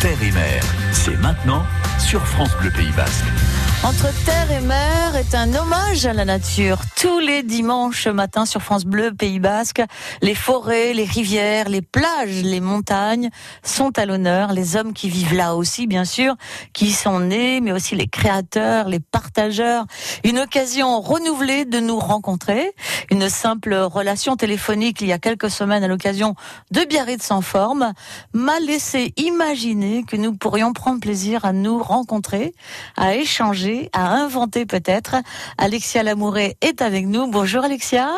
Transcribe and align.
terre 0.00 0.22
et 0.22 0.32
mer. 0.32 0.62
C'est 0.92 1.16
maintenant 1.20 1.64
sur 1.98 2.26
France 2.26 2.56
Bleu 2.60 2.70
Pays 2.70 2.92
Basque. 2.96 3.24
Entre 3.84 4.12
terre 4.24 4.50
et 4.50 4.60
mer 4.60 5.14
est 5.14 5.34
un 5.34 5.54
hommage 5.54 6.06
à 6.06 6.12
la 6.12 6.24
nature. 6.24 6.78
Tous 7.00 7.20
les 7.20 7.42
dimanches 7.42 8.08
matin 8.08 8.44
sur 8.44 8.60
France 8.60 8.84
Bleu, 8.84 9.12
Pays 9.14 9.38
Basque, 9.38 9.80
les 10.22 10.34
forêts, 10.34 10.92
les 10.92 11.04
rivières, 11.04 11.68
les 11.68 11.82
plages, 11.82 12.42
les 12.42 12.60
montagnes 12.60 13.30
sont 13.62 13.96
à 13.96 14.06
l'honneur. 14.06 14.52
Les 14.52 14.76
hommes 14.76 14.92
qui 14.92 15.08
vivent 15.08 15.34
là 15.34 15.54
aussi, 15.54 15.86
bien 15.86 16.04
sûr, 16.04 16.34
qui 16.72 16.90
sont 16.90 17.20
nés, 17.20 17.60
mais 17.60 17.70
aussi 17.70 17.94
les 17.94 18.08
créateurs, 18.08 18.88
les 18.88 18.98
partageurs. 18.98 19.84
Une 20.24 20.40
occasion 20.40 21.00
renouvelée 21.00 21.64
de 21.64 21.78
nous 21.78 21.98
rencontrer. 21.98 22.74
Une 23.10 23.28
simple 23.28 23.74
relation 23.74 24.36
téléphonique 24.36 25.00
il 25.00 25.08
y 25.08 25.12
a 25.12 25.18
quelques 25.18 25.50
semaines 25.50 25.84
à 25.84 25.88
l'occasion 25.88 26.34
de 26.72 26.80
Biarritz 26.84 27.22
sans 27.22 27.40
forme 27.40 27.92
m'a 28.32 28.58
laissé 28.58 29.12
imaginer 29.16 30.02
que 30.02 30.16
nous 30.16 30.34
pourrions 30.34 30.72
prendre 30.72 31.00
plaisir 31.00 31.44
à 31.44 31.52
nous 31.52 31.80
rencontrer, 31.82 32.52
à 32.96 33.14
échanger 33.14 33.65
à 33.92 34.12
inventer 34.12 34.66
peut-être. 34.66 35.16
Alexia 35.58 36.02
Lamouret 36.02 36.56
est 36.60 36.82
avec 36.82 37.06
nous. 37.06 37.26
Bonjour 37.26 37.64
Alexia. 37.64 38.10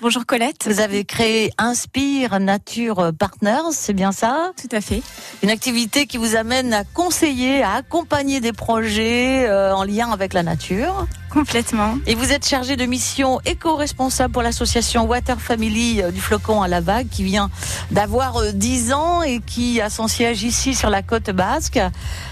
Bonjour 0.00 0.26
Colette. 0.26 0.66
Vous 0.66 0.80
avez 0.80 1.04
créé 1.04 1.50
Inspire 1.56 2.38
Nature 2.38 3.12
Partners, 3.18 3.72
c'est 3.72 3.94
bien 3.94 4.12
ça? 4.12 4.52
Tout 4.60 4.74
à 4.76 4.80
fait. 4.80 5.02
Une 5.42 5.50
activité 5.50 6.06
qui 6.06 6.18
vous 6.18 6.36
amène 6.36 6.74
à 6.74 6.84
conseiller, 6.84 7.62
à 7.62 7.74
accompagner 7.76 8.40
des 8.40 8.52
projets 8.52 9.48
euh, 9.48 9.74
en 9.74 9.84
lien 9.84 10.10
avec 10.10 10.34
la 10.34 10.42
nature. 10.42 11.06
Complètement. 11.30 11.96
Et 12.06 12.14
vous 12.14 12.32
êtes 12.32 12.46
chargé 12.46 12.76
de 12.76 12.84
mission 12.84 13.40
éco-responsable 13.46 14.32
pour 14.32 14.42
l'association 14.42 15.06
Water 15.06 15.40
Family 15.40 16.02
euh, 16.02 16.10
du 16.10 16.20
Flocon 16.20 16.60
à 16.60 16.68
la 16.68 16.80
Vague 16.80 17.08
qui 17.08 17.24
vient 17.24 17.50
d'avoir 17.90 18.52
10 18.52 18.90
euh, 18.90 18.94
ans 18.94 19.22
et 19.22 19.40
qui 19.40 19.80
a 19.80 19.88
son 19.88 20.06
siège 20.06 20.42
ici 20.42 20.74
sur 20.74 20.90
la 20.90 21.02
côte 21.02 21.30
basque. 21.30 21.80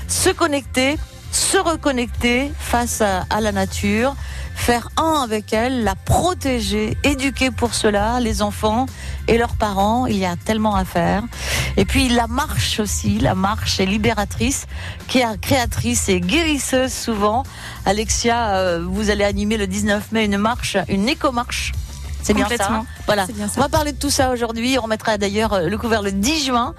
Se 0.09 0.31
connecter 0.31 0.99
se 1.33 1.57
reconnecter 1.57 2.53
face 2.59 3.01
à, 3.01 3.41
la 3.41 3.53
nature, 3.53 4.15
faire 4.55 4.91
un 4.99 5.23
avec 5.23 5.53
elle, 5.53 5.83
la 5.83 5.95
protéger, 5.95 6.97
éduquer 7.03 7.51
pour 7.51 7.75
cela 7.75 8.21
les 8.21 8.43
enfants 8.43 8.87
et 9.29 9.39
leurs 9.39 9.57
parents. 9.57 10.07
Il 10.07 10.19
y 10.19 10.27
a 10.27 10.37
tellement 10.37 10.77
à 10.77 10.85
faire. 10.85 11.25
Et 11.77 11.87
puis 11.87 12.11
la 12.11 12.27
marche 12.27 12.79
aussi, 12.81 13.19
la 13.19 13.35
marche 13.35 13.81
est 13.81 13.87
libératrice, 13.87 14.67
créatrice 15.09 16.09
et 16.11 16.21
guérisseuse 16.21 16.93
souvent. 16.93 17.45
Alexia, 17.87 18.57
euh, 18.57 18.85
vous 18.87 19.09
allez 19.09 19.25
animer 19.25 19.57
le 19.57 19.67
19 19.67 20.13
mai 20.13 20.27
une 20.27 20.37
marche, 20.37 20.77
une 20.89 21.09
éco-marche 21.09 21.73
c'est 22.23 22.35
bien 22.35 22.49
ça. 22.49 22.85
Voilà. 23.07 23.27
On 23.57 23.61
va 23.61 23.69
parler 23.69 23.93
de 23.93 23.99
tout 23.99 24.11
ça 24.11 24.31
aujourd'hui. 24.31 24.79
On 24.79 24.83
remettra 24.83 25.19
d'ailleurs 25.19 25.55
euh, 25.55 25.69
le 25.69 25.77
couvert 25.77 26.03
le 26.03 26.13
10 26.13 26.47
juin. 26.47 26.75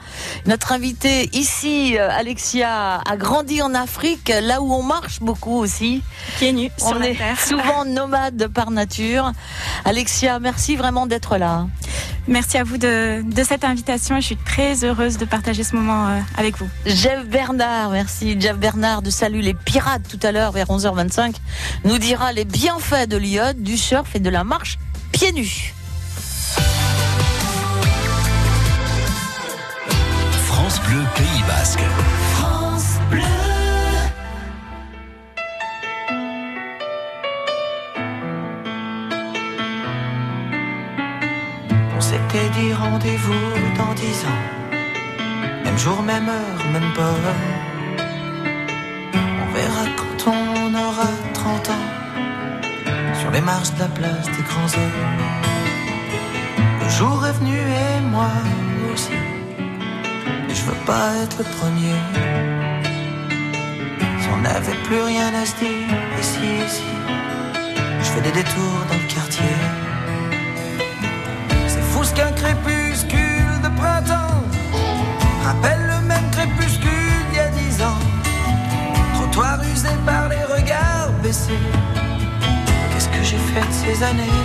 Notre 0.45 0.71
invité 0.71 1.29
ici, 1.33 1.97
euh, 1.97 2.09
Alexia, 2.09 3.01
a 3.05 3.17
grandi 3.17 3.61
en 3.61 3.73
Afrique, 3.73 4.31
là 4.41 4.61
où 4.61 4.73
on 4.73 4.83
marche 4.83 5.19
beaucoup 5.19 5.57
aussi. 5.57 6.01
Pieds 6.37 6.53
nus 6.53 6.71
on 6.81 7.01
est 7.01 7.17
souvent 7.37 7.85
nomade 7.85 8.47
par 8.47 8.71
nature. 8.71 9.31
Alexia, 9.85 10.39
merci 10.39 10.75
vraiment 10.75 11.05
d'être 11.05 11.37
là. 11.37 11.67
Merci 12.27 12.57
à 12.57 12.63
vous 12.63 12.77
de, 12.77 13.21
cette 13.43 13.65
invitation 13.65 14.15
je 14.15 14.25
suis 14.27 14.37
très 14.37 14.85
heureuse 14.85 15.17
de 15.17 15.25
partager 15.25 15.63
ce 15.63 15.75
moment 15.75 16.07
euh, 16.07 16.19
avec 16.37 16.57
vous. 16.57 16.69
Jeff 16.85 17.25
Bernard, 17.25 17.89
merci. 17.89 18.39
Jeff 18.39 18.57
Bernard 18.57 19.01
de 19.01 19.09
Salut 19.09 19.41
les 19.41 19.53
Pirates 19.53 20.03
tout 20.07 20.19
à 20.25 20.31
l'heure 20.31 20.53
vers 20.53 20.67
11h25 20.67 21.35
nous 21.83 21.97
dira 21.97 22.31
les 22.31 22.45
bienfaits 22.45 23.09
de 23.09 23.17
l'iode, 23.17 23.61
du 23.61 23.77
surf 23.77 24.15
et 24.15 24.19
de 24.19 24.29
la 24.29 24.45
marche 24.45 24.77
pieds 25.23 25.31
nus. 25.31 25.73
France 30.47 30.81
Bleu 30.81 31.01
Pays 31.15 31.43
Basque. 31.47 31.79
France 32.35 32.99
Bleu. 33.09 33.21
On 41.95 42.01
s'était 42.01 42.49
dit 42.57 42.73
rendez-vous 42.73 43.33
dans 43.77 43.93
dix 43.93 44.25
ans. 44.25 44.43
Même 45.63 45.77
jour, 45.77 46.01
même 46.01 46.27
heure, 46.27 46.65
même 46.73 46.93
pas. 46.93 47.62
Les 53.33 53.41
marches 53.41 53.73
de 53.73 53.79
la 53.79 53.87
place 53.87 54.25
des 54.25 54.43
grands 54.49 54.71
hommes. 54.77 55.09
Le 56.81 56.89
jour 56.89 57.25
est 57.25 57.31
venu 57.39 57.57
et 57.57 57.99
moi 58.11 58.29
aussi. 58.93 59.17
Et 60.49 60.53
je 60.53 60.63
veux 60.67 60.81
pas 60.85 61.07
être 61.23 61.37
le 61.39 61.47
premier. 61.57 61.97
Si 64.21 64.27
on 64.35 64.41
n'avait 64.41 64.79
plus 64.83 65.01
rien 65.01 65.29
à 65.41 65.45
se 65.45 65.55
dire, 65.55 65.97
ici, 66.21 66.45
ici, 66.67 66.91
je 68.03 68.09
fais 68.11 68.21
des 68.21 68.31
détours 68.31 68.81
dans 68.89 68.99
le 69.03 69.09
quartier. 69.15 69.55
C'est 71.67 71.85
fou 71.91 72.03
ce 72.03 72.13
qu'un 72.13 72.31
crépuscule 72.33 73.55
de 73.63 73.69
printemps 73.81 74.43
rappelle 75.43 75.83
le 75.93 76.07
même 76.07 76.29
crépuscule 76.31 77.21
d'il 77.29 77.37
y 77.37 77.39
a 77.39 77.47
dix 77.47 77.81
ans. 77.81 78.01
Trottoir 79.15 79.59
usé 79.73 79.89
par 80.05 80.29
les 80.29 80.43
regards 80.55 81.09
baissés 81.23 81.92
j'ai 83.33 83.53
fait 83.53 83.67
de 83.67 83.73
ces 83.73 84.03
années. 84.03 84.39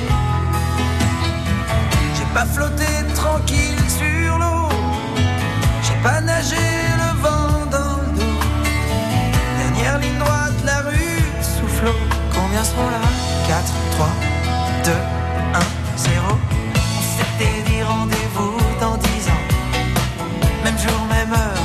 J'ai 2.16 2.28
pas 2.34 2.47
flotté 2.47 2.87
tranquille 3.15 3.82
sur 3.88 4.38
l'eau. 4.38 4.69
J'ai 5.82 5.99
pas 6.03 6.21
nagé 6.21 6.66
le 7.03 7.10
vent 7.22 7.66
dans 7.71 7.97
le 8.03 8.10
dos. 8.19 8.38
Dernière 9.59 9.99
ligne 9.99 10.19
droite, 10.19 10.59
la 10.65 10.78
rue 10.88 11.22
soufflot. 11.43 12.00
Combien 12.34 12.65
seront 12.65 12.91
là? 12.91 13.03
4, 13.49 13.62
3, 13.93 14.09
2, 14.84 14.91
1, 14.91 15.59
0. 15.97 16.38
On 16.75 17.03
s'était 17.16 17.62
dit 17.69 17.82
rendez-vous 17.82 18.56
dans 18.81 18.97
10 18.97 19.28
ans. 19.34 19.44
Même 20.65 20.78
jour, 20.78 21.00
même 21.10 21.32
heure, 21.32 21.57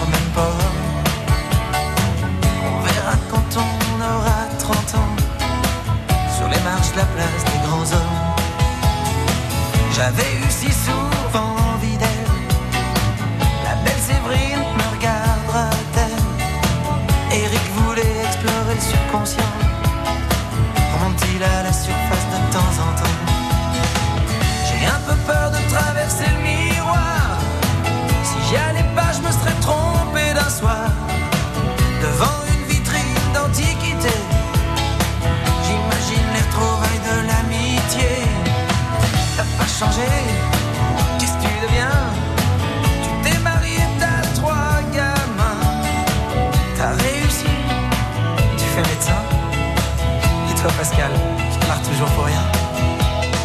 toi, 50.63 50.71
Pascal, 50.77 51.11
tu 51.51 51.67
pars 51.67 51.81
toujours 51.81 52.07
pour 52.11 52.23
rien. 52.23 52.41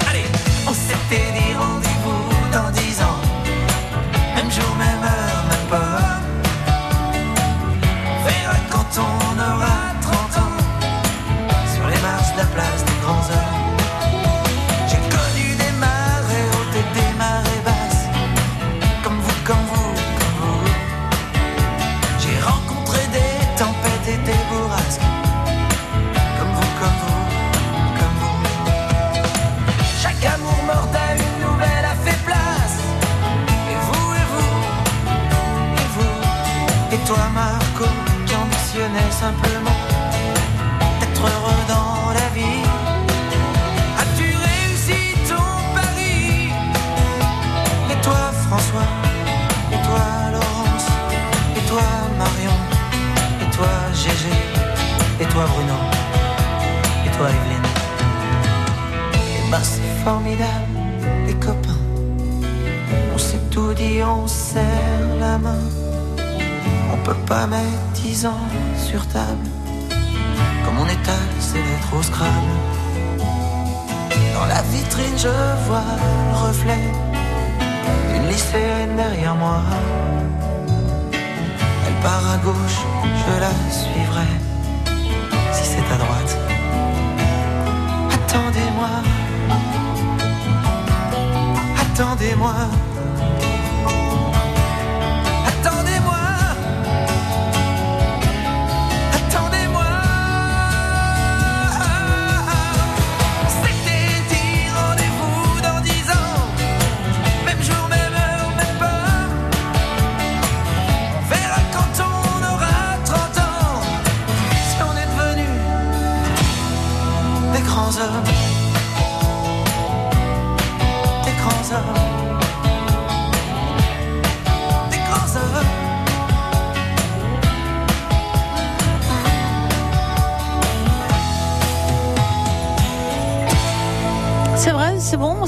Allez, 0.09 0.25
on 0.69 0.73
s'était 0.73 1.33
dit 1.33 1.53
serre 64.28 65.16
la 65.19 65.39
main. 65.39 65.65
On 66.92 66.97
peut 66.98 67.21
pas 67.27 67.47
mettre 67.47 67.84
dix 67.95 68.27
ans 68.27 68.47
sur 68.77 69.07
table. 69.09 69.48
Comme 70.65 70.78
on 70.78 70.86
étale 70.86 71.33
ses 71.41 71.59
lettres 71.59 71.95
au 71.98 72.03
scrabble. 72.03 72.54
Dans 74.34 74.47
la 74.47 74.63
vitrine, 74.63 75.16
je 75.16 75.28
vois 75.66 75.83
le 76.30 76.47
reflet 76.47 76.84
d'une 78.13 78.28
lycéenne 78.28 78.97
derrière 78.97 79.34
moi. 79.34 79.63
Elle 81.13 82.03
part 82.03 82.30
à 82.34 82.36
gauche, 82.39 82.80
je 83.03 83.41
la 83.41 83.54
suivrai. 83.71 84.28
Si 85.53 85.65
c'est 85.65 85.95
à 85.95 85.97
droite, 85.97 86.39
attendez-moi. 88.15 88.91
Attendez-moi. 91.80 92.54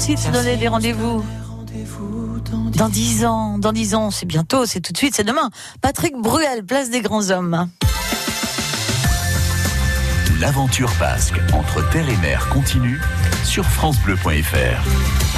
De 0.09 0.17
se 0.17 0.31
donner 0.31 0.57
des 0.57 0.67
rendez-vous. 0.67 1.23
Rendez-vous 1.47 2.39
dans 2.39 2.65
dix 2.65 2.77
Dans 2.79 2.89
dix 2.89 3.25
ans, 3.25 3.57
dans 3.59 3.71
dix 3.71 3.93
ans, 3.93 4.09
c'est 4.09 4.25
bientôt, 4.25 4.65
c'est 4.65 4.81
tout 4.81 4.93
de 4.93 4.97
suite, 4.97 5.15
c'est 5.15 5.23
demain. 5.23 5.51
Patrick 5.79 6.15
Bruel, 6.17 6.65
place 6.65 6.89
des 6.89 7.01
grands 7.01 7.29
hommes. 7.29 7.69
L'aventure 10.39 10.91
basque 10.99 11.39
entre 11.53 11.87
terre 11.91 12.09
et 12.09 12.17
mer 12.17 12.49
continue 12.49 12.99
sur 13.45 13.63
francebleu.fr. 13.63 15.30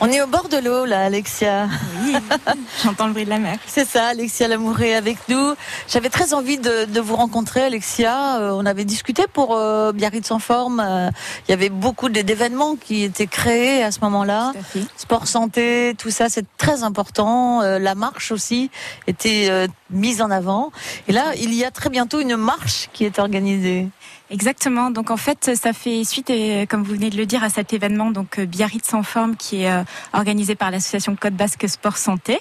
On 0.00 0.06
est 0.10 0.22
au 0.22 0.28
bord 0.28 0.48
de 0.48 0.58
l'eau, 0.58 0.84
là, 0.84 1.02
Alexia. 1.06 1.68
Oui, 2.04 2.14
j'entends 2.84 3.08
le 3.08 3.12
bruit 3.12 3.24
de 3.24 3.30
la 3.30 3.40
mer. 3.40 3.58
C'est 3.66 3.84
ça, 3.84 4.06
Alexia 4.06 4.46
Lamour 4.46 4.80
est 4.80 4.94
avec 4.94 5.18
nous. 5.28 5.54
J'avais 5.88 6.08
très 6.08 6.34
envie 6.34 6.56
de, 6.56 6.84
de 6.84 7.00
vous 7.00 7.16
rencontrer, 7.16 7.62
Alexia. 7.62 8.38
Euh, 8.38 8.52
on 8.52 8.64
avait 8.64 8.84
discuté 8.84 9.24
pour 9.32 9.56
euh, 9.56 9.90
Biarritz 9.90 10.30
en 10.30 10.38
forme. 10.38 10.78
Euh, 10.78 11.10
il 11.48 11.50
y 11.50 11.54
avait 11.54 11.68
beaucoup 11.68 12.08
d'événements 12.08 12.76
qui 12.76 13.02
étaient 13.02 13.26
créés 13.26 13.82
à 13.82 13.90
ce 13.90 13.98
moment-là. 14.02 14.52
Sport 14.96 15.26
santé, 15.26 15.94
tout 15.98 16.10
ça, 16.10 16.28
c'est 16.28 16.46
très 16.58 16.84
important. 16.84 17.62
Euh, 17.62 17.80
la 17.80 17.96
marche 17.96 18.30
aussi 18.30 18.70
était 19.08 19.48
euh, 19.50 19.66
mise 19.90 20.22
en 20.22 20.30
avant. 20.30 20.70
Et 21.08 21.12
là, 21.12 21.32
il 21.34 21.52
y 21.54 21.64
a 21.64 21.72
très 21.72 21.90
bientôt 21.90 22.20
une 22.20 22.36
marche 22.36 22.88
qui 22.92 23.04
est 23.04 23.18
organisée. 23.18 23.88
Exactement. 24.30 24.90
Donc 24.90 25.10
en 25.10 25.16
fait, 25.16 25.56
ça 25.56 25.72
fait 25.72 26.04
suite, 26.04 26.30
comme 26.68 26.82
vous 26.82 26.92
venez 26.92 27.08
de 27.08 27.16
le 27.16 27.24
dire, 27.24 27.42
à 27.42 27.48
cet 27.48 27.72
événement 27.72 28.10
donc 28.10 28.38
euh, 28.38 28.44
Biarritz 28.44 28.92
en 28.92 29.02
forme 29.02 29.36
qui 29.36 29.62
est 29.62 29.70
euh, 29.70 29.82
organisé 30.12 30.54
par 30.54 30.70
l'association 30.70 31.16
Côte 31.16 31.32
Basque 31.32 31.66
Sport 31.66 31.96
Santé. 31.96 32.38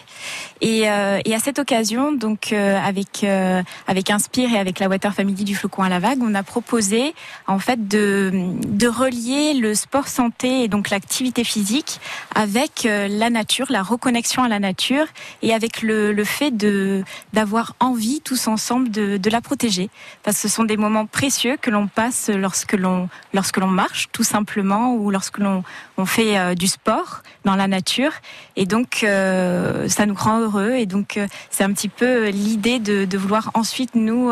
Et, 0.60 0.90
euh, 0.90 1.20
et 1.24 1.34
à 1.34 1.40
cette 1.40 1.60
occasion, 1.60 2.12
donc 2.12 2.52
euh, 2.52 2.78
avec 2.78 3.24
euh, 3.24 3.64
avec 3.88 4.10
Inspire 4.10 4.54
et 4.54 4.60
avec 4.60 4.80
la 4.80 4.90
Water 4.90 5.14
Family 5.14 5.46
du 5.46 5.56
Flocon 5.56 5.84
à 5.84 5.90
la 5.90 6.00
Vague, 6.00 6.20
on 6.22 6.36
a 6.36 6.44
proposé 6.44 7.14
en 7.48 7.60
fait 7.60 7.88
de 7.88 8.32
de 8.66 8.88
relier 8.88 9.54
le 9.54 9.74
sport 9.74 10.10
santé 10.10 10.64
et 10.64 10.68
donc 10.68 10.90
l'activité 10.90 11.46
physique 11.46 12.02
avec 12.36 12.84
la 12.86 13.30
nature, 13.30 13.68
la 13.70 13.82
reconnexion 13.82 14.44
à 14.44 14.50
la 14.50 14.60
nature 14.60 15.06
et 15.42 15.54
avec 15.54 15.82
le, 15.82 16.12
le 16.12 16.24
fait 16.24 16.52
de 16.52 17.04
d'avoir 17.34 17.76
envie 17.80 18.20
tous 18.22 18.48
ensemble 18.48 18.90
de, 18.92 19.18
de 19.18 19.30
la 19.30 19.42
protéger 19.42 19.90
parce 20.24 20.38
que 20.38 20.48
ce 20.48 20.54
sont 20.54 20.64
des 20.64 20.78
moments 20.78 21.06
précieux 21.06 21.58
que 21.62 21.70
l'on 21.70 21.77
passe 21.86 22.30
lorsque 22.30 22.74
l'on 22.74 23.10
lorsque 23.34 23.58
l'on 23.58 23.68
marche 23.68 24.08
tout 24.12 24.24
simplement 24.24 24.96
ou 24.96 25.12
lorsque 25.12 25.38
l'on 25.38 25.64
on 25.98 26.08
fait 26.08 26.40
euh, 26.40 26.56
du 26.56 26.66
sport 26.66 27.22
dans 27.46 27.56
la 27.56 27.68
nature 27.68 28.14
et 28.56 28.66
donc 28.66 29.02
euh, 29.04 29.88
ça 29.88 30.08
nous 30.08 30.16
rend 30.16 30.40
heureux 30.40 30.72
et 30.72 30.88
donc 30.88 31.18
euh, 31.18 31.28
c'est 31.52 31.64
un 31.64 31.72
petit 31.74 31.90
peu 31.90 32.30
l'idée 32.30 32.80
de, 32.80 33.18
vouloir 33.18 33.52
ensuite 33.54 33.96
nous 33.96 34.32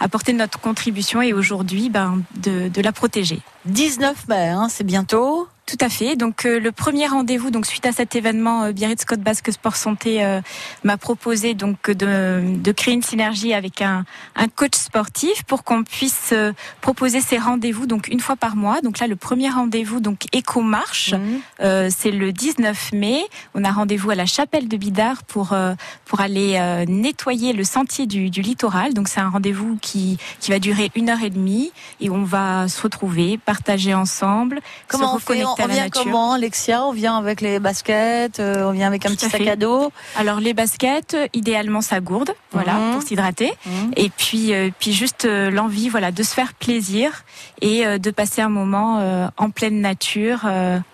apporter 0.00 0.32
notre 0.32 0.58
contribution 0.58 1.22
et 1.22 1.32
aujourd'hui 1.32 1.90
ben 1.90 2.22
de 2.36 2.80
la 2.80 2.92
protéger. 2.92 3.40
19 3.66 4.28
mai, 4.28 4.48
hein, 4.48 4.68
c'est 4.68 4.84
bientôt. 4.84 5.48
Tout 5.66 5.78
à 5.80 5.88
fait. 5.88 6.14
Donc 6.14 6.44
euh, 6.44 6.60
le 6.60 6.72
premier 6.72 7.06
rendez-vous, 7.06 7.50
donc 7.50 7.64
suite 7.64 7.86
à 7.86 7.92
cet 7.92 8.14
événement, 8.14 8.64
euh, 8.64 8.72
Biarritz 8.72 9.06
Côte 9.06 9.20
Basque 9.20 9.50
Sport 9.50 9.76
Santé 9.76 10.22
euh, 10.22 10.42
m'a 10.82 10.98
proposé 10.98 11.54
donc 11.54 11.90
de, 11.90 12.42
de 12.58 12.72
créer 12.72 12.92
une 12.92 13.02
synergie 13.02 13.54
avec 13.54 13.80
un, 13.80 14.04
un 14.36 14.48
coach 14.48 14.74
sportif 14.74 15.42
pour 15.44 15.64
qu'on 15.64 15.82
puisse 15.82 16.34
proposer 16.82 17.22
ces 17.22 17.38
rendez-vous 17.38 17.86
donc 17.86 18.08
une 18.08 18.20
fois 18.20 18.36
par 18.36 18.56
mois. 18.56 18.82
Donc 18.82 18.98
là 18.98 19.06
le 19.06 19.16
premier 19.16 19.48
rendez-vous 19.48 20.00
donc 20.00 20.26
éco 20.32 20.60
marche, 20.60 21.14
euh, 21.62 21.88
c'est 21.90 22.10
le 22.10 22.30
19 22.30 22.92
mai. 22.92 23.22
On 23.54 23.64
a 23.64 23.72
rendez-vous 23.72 24.10
à 24.10 24.14
la 24.14 24.26
chapelle 24.26 24.68
de 24.68 24.76
Bidart 24.76 25.22
pour 25.24 25.56
pour 26.04 26.20
aller 26.20 26.84
nettoyer 26.86 27.54
le 27.54 27.64
sentier 27.64 28.06
du, 28.06 28.28
du 28.28 28.42
littoral. 28.42 28.92
Donc 28.92 29.08
c'est 29.08 29.20
un 29.20 29.30
rendez-vous 29.30 29.78
qui 29.80 30.18
qui 30.40 30.50
va 30.50 30.58
durer 30.58 30.90
une 30.94 31.08
heure 31.08 31.22
et 31.22 31.30
demie 31.30 31.72
et 32.00 32.10
on 32.10 32.24
va 32.24 32.68
se 32.68 32.82
retrouver, 32.82 33.38
partager 33.54 33.94
ensemble, 33.94 34.60
Comment 34.88 35.10
se 35.10 35.16
on 35.16 35.18
fait 35.18 35.42
reconnecter 35.44 35.62
On 35.62 35.64
à 35.64 35.68
la 35.68 35.74
vient 35.74 35.84
nature. 35.84 36.02
comment, 36.04 36.32
Alexia 36.32 36.84
On 36.84 36.92
vient 36.92 37.16
avec 37.16 37.40
les 37.40 37.58
baskets, 37.60 38.40
euh, 38.40 38.68
on 38.68 38.72
vient 38.72 38.88
avec 38.88 39.06
un 39.06 39.10
Tout 39.10 39.16
petit 39.16 39.30
sac 39.30 39.46
à 39.46 39.54
dos. 39.56 39.92
Alors 40.16 40.40
les 40.40 40.54
baskets, 40.54 41.16
idéalement 41.32 41.80
sa 41.80 42.00
gourde, 42.00 42.32
voilà, 42.52 42.74
Mhm. 42.74 42.92
pour 42.94 43.02
s'hydrater. 43.02 43.52
Mhm. 43.66 43.92
Et 43.96 44.10
puis, 44.10 44.52
euh, 44.52 44.70
puis 44.78 44.92
juste 44.92 45.24
euh, 45.24 45.50
l'envie, 45.50 45.88
voilà, 45.88 46.10
de 46.10 46.22
se 46.24 46.34
faire 46.34 46.52
plaisir 46.54 47.24
et 47.62 47.84
de 47.98 48.10
passer 48.10 48.42
un 48.42 48.48
moment 48.48 49.00
en 49.36 49.50
pleine 49.50 49.80
nature 49.80 50.40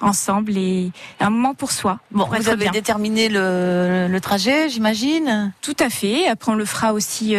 ensemble 0.00 0.56
et 0.56 0.90
un 1.18 1.30
moment 1.30 1.54
pour 1.54 1.72
soi. 1.72 1.98
Bon, 2.12 2.26
pour 2.26 2.34
vous 2.36 2.48
avez 2.48 2.64
bien. 2.64 2.70
déterminé 2.70 3.28
le, 3.28 4.06
le 4.08 4.20
trajet, 4.20 4.68
j'imagine. 4.68 5.52
Tout 5.62 5.76
à 5.80 5.90
fait. 5.90 6.28
Après, 6.28 6.52
on 6.52 6.54
le 6.54 6.64
fera 6.64 6.92
aussi 6.92 7.34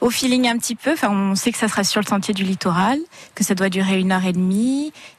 au 0.00 0.10
feeling 0.10 0.48
un 0.48 0.58
petit 0.58 0.74
peu. 0.74 0.92
Enfin, 0.92 1.08
on 1.10 1.34
sait 1.34 1.50
que 1.52 1.58
ça 1.58 1.68
sera 1.68 1.82
sur 1.84 2.00
le 2.00 2.06
sentier 2.06 2.34
du 2.34 2.44
littoral, 2.44 2.98
que 3.34 3.42
ça 3.44 3.54
doit 3.54 3.68
durer 3.70 3.98
une 4.00 4.12
heure 4.12 4.24
et 4.26 4.32
demie, 4.32 4.63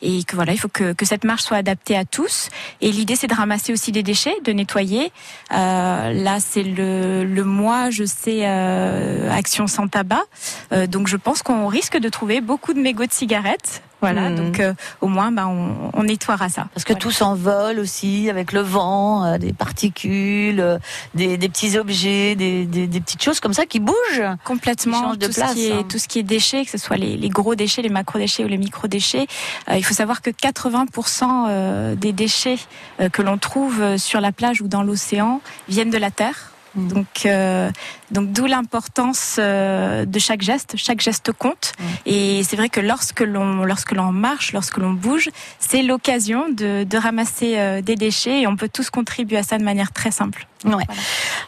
et 0.02 0.24
que 0.24 0.36
voilà, 0.36 0.54
il 0.54 0.60
faut 0.60 0.70
que, 0.70 0.94
cette 1.04 1.24
marche 1.24 1.44
soit 1.44 1.58
adaptée 1.58 1.96
à 1.96 2.06
tous. 2.06 2.50
Et 2.82 2.92
l'idée, 2.92 3.16
c'est 3.16 3.28
de 3.28 3.34
ramasser 3.34 3.74
aussi 3.74 3.92
des 3.92 4.04
déchets, 4.04 4.36
de 4.44 4.52
nettoyer. 4.52 5.12
Euh, 5.52 6.14
là, 6.14 6.40
c'est 6.40 6.64
le, 6.64 7.24
le 7.24 7.44
mois, 7.44 7.90
je 7.90 8.06
sais, 8.06 8.42
euh, 8.44 9.32
Action 9.32 9.68
sans 9.68 9.88
tabac. 9.88 10.24
Euh, 10.72 10.88
donc, 10.88 11.08
je 11.08 11.18
pense 11.18 11.44
qu'on 11.44 11.68
risque 11.68 11.98
de 11.98 12.10
trouver 12.10 12.42
beaucoup 12.42 12.74
de 12.74 12.80
mégots 12.80 13.06
de 13.06 13.14
cigarettes. 13.14 13.82
Voilà, 14.06 14.30
Mhm. 14.30 14.36
donc 14.36 14.60
euh, 14.60 14.74
au 15.02 15.08
moins, 15.08 15.32
ben, 15.32 15.48
on, 15.48 15.90
on 16.00 16.04
nettoiera 16.04 16.50
ça. 16.50 16.68
Parce 16.74 16.84
que 16.84 16.94
Voilà. 16.94 17.02
tout 17.02 17.12
s'envole 17.12 17.80
aussi 17.80 18.30
avec 18.30 18.52
le 18.54 18.62
vent, 18.62 19.24
euh, 19.26 19.38
des 19.38 19.52
particules, 19.54 20.60
euh, 20.60 20.78
des, 21.16 21.38
des 21.38 21.50
petits 21.50 21.78
objets, 21.78 22.36
des, 22.36 22.66
des- 22.66 22.88
des 22.88 23.02
petites 23.02 23.24
choses 23.24 23.40
comme 23.40 23.54
ça 23.54 23.66
qui 23.66 23.80
bougent. 23.80 24.24
Complètement. 24.44 25.12
Qui 25.14 25.18
de 25.18 25.28
tout, 25.28 25.34
place, 25.34 25.50
ce 25.52 25.56
qui 25.56 25.68
est, 25.68 25.74
hein. 25.74 25.84
tout 25.90 25.98
ce 25.98 26.08
qui 26.08 26.20
est 26.20 26.24
déchets, 26.24 26.66
que 26.66 26.72
ce 26.72 26.78
soit 26.78 26.98
les, 26.98 27.18
les 27.18 27.30
gros 27.30 27.56
déchets, 27.56 27.82
les 27.82 27.90
macro-déchets 27.90 28.44
ou 28.44 28.48
les 28.48 28.58
micro-déchets. 28.58 29.28
Euh, 29.70 29.76
il 29.78 29.84
faut 29.84 29.94
savoir 29.94 30.22
que 30.22 30.30
80% 30.30 31.46
euh, 31.50 31.96
des 31.96 32.12
déchets 32.14 32.58
euh, 33.00 33.10
que 33.10 33.22
l'on 33.22 33.38
trouve 33.38 33.98
sur 33.98 34.22
la 34.22 34.32
plage 34.32 34.62
ou 34.62 34.68
dans 34.68 34.84
l'océan 34.84 35.42
viennent 35.70 35.90
de 35.90 35.98
la 35.98 36.12
terre. 36.12 36.52
Mm. 36.76 36.88
Donc, 36.88 37.26
euh, 37.26 37.72
donc 38.12 38.32
d'où 38.32 38.46
l'importance 38.46 39.38
euh, 39.40 40.06
de 40.06 40.20
chaque 40.20 40.42
geste. 40.42 40.76
Chaque 40.78 41.02
geste 41.02 41.32
compte. 41.32 41.74
Mm. 41.78 41.84
Et 42.06 42.44
c'est 42.44 42.56
vrai 42.56 42.70
que 42.70 42.80
lorsque 42.80 43.22
l'on 43.22 43.64
lorsque 43.64 43.92
l'on 43.92 44.12
marche, 44.12 44.54
lorsque 44.54 44.78
l'on 44.78 44.94
bouge, 44.94 45.30
c'est 45.60 45.82
l'occasion 45.82 46.50
de, 46.50 46.84
de 46.84 46.98
ramasser 46.98 47.58
euh, 47.58 47.82
des 47.82 47.96
déchets 47.96 48.42
et 48.42 48.48
on 48.48 48.56
peut 48.56 48.70
tous 48.72 48.90
contribuer 48.90 49.38
à 49.38 49.44
ça 49.44 49.58
de 49.58 49.64
manière 49.64 49.92
très 49.92 50.12
simple. 50.12 50.48
Ouais. 50.66 50.86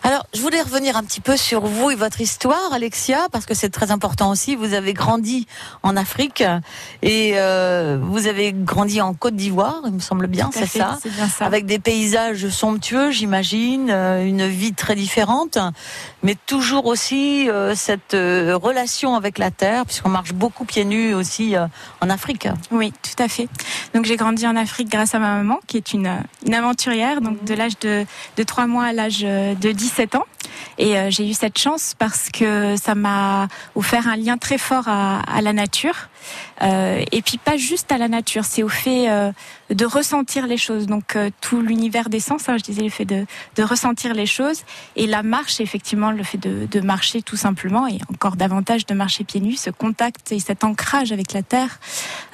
Alors, 0.04 0.26
je 0.34 0.42
voulais 0.42 0.62
revenir 0.62 0.96
un 0.96 1.04
petit 1.04 1.22
peu 1.22 1.38
sur 1.38 1.62
vous 1.62 1.92
et 1.92 1.96
votre 1.96 2.22
histoire, 2.22 2.72
Alexia, 2.72 3.28
parce 3.32 3.46
que 3.46 3.54
c'est 3.54 3.70
très 3.70 3.92
important 3.92 4.32
aussi. 4.32 4.56
Vous 4.56 4.74
avez 4.74 4.94
grandi 4.94 5.48
en 5.84 5.98
Afrique 5.98 6.44
et 7.02 7.34
euh, 7.36 7.98
vous 8.02 8.28
avez 8.28 8.54
grandi 8.54 9.02
en 9.02 9.14
Côte 9.14 9.36
d'Ivoire, 9.36 9.82
il 9.86 9.94
me 9.94 10.00
semble 10.00 10.28
bien, 10.28 10.50
c'est 10.54 10.68
ça? 10.68 10.98
ça. 11.30 11.46
avec 11.46 11.66
des 11.66 11.80
paysages 11.80 12.48
somptueux, 12.50 13.12
j'imagine, 13.12 13.90
euh, 13.90 14.26
une 14.26 14.48
vie 14.48 14.74
très 14.74 14.96
différente, 14.96 15.58
mais 16.24 16.36
toujours 16.46 16.86
aussi 16.86 17.50
euh, 17.50 17.76
cette 17.76 18.14
euh, 18.14 18.58
relation 18.58 19.16
avec 19.16 19.38
la 19.38 19.52
terre, 19.52 19.86
puisqu'on 19.86 20.10
marche 20.10 20.34
beaucoup 20.34 20.66
pieds 20.66 20.86
nus 20.86 21.14
aussi 21.14 21.56
en 22.02 22.10
Afrique. 22.10 22.48
Oui, 22.72 22.92
tout 22.92 23.24
à 23.24 23.28
fait. 23.28 23.48
Donc 23.94 24.06
j'ai 24.06 24.16
grandi 24.16 24.46
en 24.48 24.56
Afrique 24.56 24.90
grâce 24.90 25.16
à 25.16 25.20
ma 25.20 25.36
maman, 25.38 25.60
qui 25.68 25.78
est 25.78 25.94
une, 25.94 26.12
une 26.46 26.54
aventurière, 26.54 27.22
donc 27.22 27.44
de 27.44 27.54
l'âge 27.54 27.80
de, 27.80 28.06
de 28.38 28.44
3 28.44 28.68
mois 28.68 28.86
à 28.86 28.94
l'âge 28.94 29.07
de 29.10 29.72
17 29.72 30.16
ans. 30.16 30.26
Et 30.78 30.98
euh, 30.98 31.10
j'ai 31.10 31.30
eu 31.30 31.34
cette 31.34 31.58
chance 31.58 31.94
parce 31.98 32.30
que 32.30 32.76
ça 32.78 32.96
m'a 32.96 33.48
offert 33.76 34.08
un 34.08 34.16
lien 34.16 34.38
très 34.38 34.58
fort 34.58 34.88
à 34.88 35.42
la 35.42 35.54
nature. 35.54 36.10
Euh, 36.62 37.04
et 37.12 37.22
puis 37.22 37.38
pas 37.38 37.58
juste 37.58 37.92
à 37.92 37.98
la 37.98 38.08
nature, 38.08 38.46
c'est 38.46 38.64
au 38.64 38.70
fait 38.70 39.10
euh, 39.10 39.32
de 39.70 39.86
ressentir 39.86 40.48
les 40.48 40.58
choses. 40.58 40.88
Donc 40.88 41.16
euh, 41.16 41.30
tout 41.42 41.62
l'univers 41.62 42.10
des 42.10 42.20
sens, 42.20 42.50
hein, 42.50 42.58
je 42.58 42.64
disais 42.64 42.82
le 42.82 42.90
fait 42.90 43.06
de, 43.06 43.26
de 43.56 43.64
ressentir 43.64 44.14
les 44.14 44.26
choses. 44.26 44.62
Et 44.96 45.08
la 45.08 45.24
marche, 45.24 45.60
effectivement, 45.60 46.12
le 46.12 46.24
fait 46.24 46.38
de, 46.38 46.66
de 46.66 46.80
marcher 46.80 47.22
tout 47.22 47.36
simplement, 47.36 47.88
et 47.88 48.00
encore 48.12 48.36
davantage 48.36 48.86
de 48.86 48.94
marcher 48.94 49.24
pieds 49.24 49.42
nus, 49.42 49.58
ce 49.58 49.70
contact 49.70 50.32
et 50.32 50.40
cet 50.40 50.64
ancrage 50.64 51.12
avec 51.12 51.34
la 51.34 51.44
terre, 51.44 51.80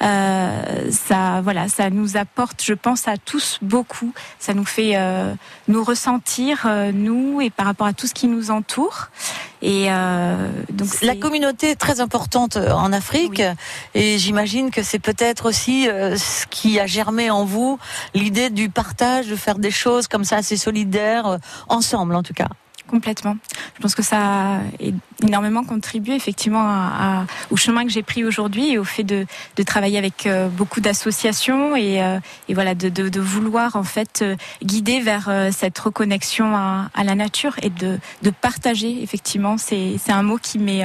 ça, 0.00 1.40
voilà, 1.42 1.68
ça 1.68 1.90
nous 1.90 2.16
apporte, 2.16 2.62
je 2.62 2.74
pense, 2.74 3.08
à 3.08 3.16
tous 3.16 3.58
beaucoup. 3.62 4.12
Ça 4.38 4.54
nous 4.54 4.64
fait 4.64 4.96
nous 5.68 5.82
ressentir, 5.82 6.68
nous, 6.92 7.40
et 7.40 7.50
par 7.50 7.66
rapport 7.66 7.86
à 7.86 7.92
tout 7.92 8.06
ce 8.06 8.14
qui 8.14 8.26
nous 8.26 8.50
entoure. 8.50 9.08
Et 9.62 9.86
donc 10.70 10.88
La 11.02 11.16
communauté 11.16 11.70
est 11.70 11.76
très 11.76 12.00
importante 12.00 12.56
en 12.56 12.92
Afrique 12.92 13.38
Oui. 13.38 13.44
Et 13.94 14.18
j'imagine 14.18 14.70
que 14.70 14.82
c'est 14.82 14.98
peut-être 14.98 15.46
aussi 15.46 15.88
euh, 15.88 16.16
ce 16.16 16.46
qui 16.46 16.80
a 16.80 16.86
germé 16.86 17.30
en 17.30 17.44
vous 17.44 17.78
l'idée 18.14 18.50
du 18.50 18.68
partage, 18.70 19.26
de 19.26 19.36
faire 19.36 19.58
des 19.58 19.70
choses 19.70 20.08
comme 20.08 20.24
ça 20.24 20.36
assez 20.36 20.56
solidaires, 20.56 21.26
euh, 21.26 21.38
ensemble 21.68 22.14
en 22.14 22.22
tout 22.22 22.34
cas. 22.34 22.48
Complètement. 22.86 23.36
Je 23.76 23.80
pense 23.80 23.94
que 23.94 24.02
ça 24.02 24.18
a 24.18 24.60
énormément 25.22 25.64
contribué 25.64 26.14
effectivement 26.14 27.24
au 27.50 27.56
chemin 27.56 27.84
que 27.84 27.90
j'ai 27.90 28.02
pris 28.02 28.24
aujourd'hui 28.24 28.72
et 28.72 28.78
au 28.78 28.84
fait 28.84 29.02
de, 29.02 29.26
travailler 29.64 29.96
avec 29.96 30.26
euh, 30.26 30.48
beaucoup 30.48 30.80
d'associations 30.82 31.74
et, 31.76 32.02
voilà 32.50 32.74
de, 32.74 33.20
vouloir 33.20 33.76
en 33.76 33.84
fait 33.84 34.22
guider 34.62 35.00
vers 35.00 35.30
cette 35.50 35.78
reconnexion 35.78 36.54
à, 36.54 36.90
à 36.94 37.04
la 37.04 37.14
nature 37.14 37.56
et 37.62 37.70
de, 37.70 37.98
partager 38.42 39.02
effectivement. 39.02 39.56
C'est 39.56 39.98
un 40.10 40.22
mot 40.22 40.36
qui 40.36 40.58
m'est 40.58 40.84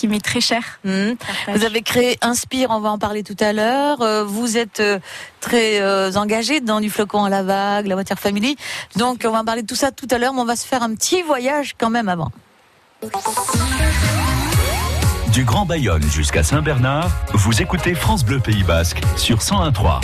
qui 0.00 0.08
m'est 0.08 0.24
très 0.24 0.40
cher. 0.40 0.80
Hmm. 0.82 1.12
Vous 1.48 1.64
avez 1.64 1.82
créé 1.82 2.16
Inspire, 2.22 2.70
on 2.70 2.80
va 2.80 2.90
en 2.90 2.98
parler 2.98 3.22
tout 3.22 3.36
à 3.38 3.52
l'heure. 3.52 4.00
Euh, 4.00 4.24
Vous 4.24 4.56
êtes 4.56 4.80
euh, 4.80 4.98
très 5.40 5.82
euh, 5.82 6.10
engagé 6.14 6.60
dans 6.60 6.80
du 6.80 6.88
flocon 6.88 7.24
à 7.24 7.28
la 7.28 7.42
vague, 7.42 7.86
la 7.86 7.96
Water 7.96 8.18
Family. 8.18 8.56
Donc 8.96 9.24
on 9.26 9.30
va 9.30 9.40
en 9.40 9.44
parler 9.44 9.60
de 9.60 9.66
tout 9.66 9.74
ça 9.74 9.90
tout 9.90 10.08
à 10.10 10.16
l'heure, 10.16 10.32
mais 10.32 10.40
on 10.40 10.46
va 10.46 10.56
se 10.56 10.66
faire 10.66 10.82
un 10.82 10.94
petit 10.94 11.20
voyage 11.20 11.74
quand 11.78 11.90
même 11.90 12.08
avant. 12.08 12.32
Du 15.34 15.44
Grand 15.44 15.66
Bayonne 15.66 16.02
jusqu'à 16.10 16.42
Saint-Bernard, 16.42 17.10
vous 17.34 17.60
écoutez 17.60 17.94
France 17.94 18.24
Bleu 18.24 18.40
Pays 18.40 18.64
Basque 18.64 19.02
sur 19.16 19.40
101.3. 19.40 20.00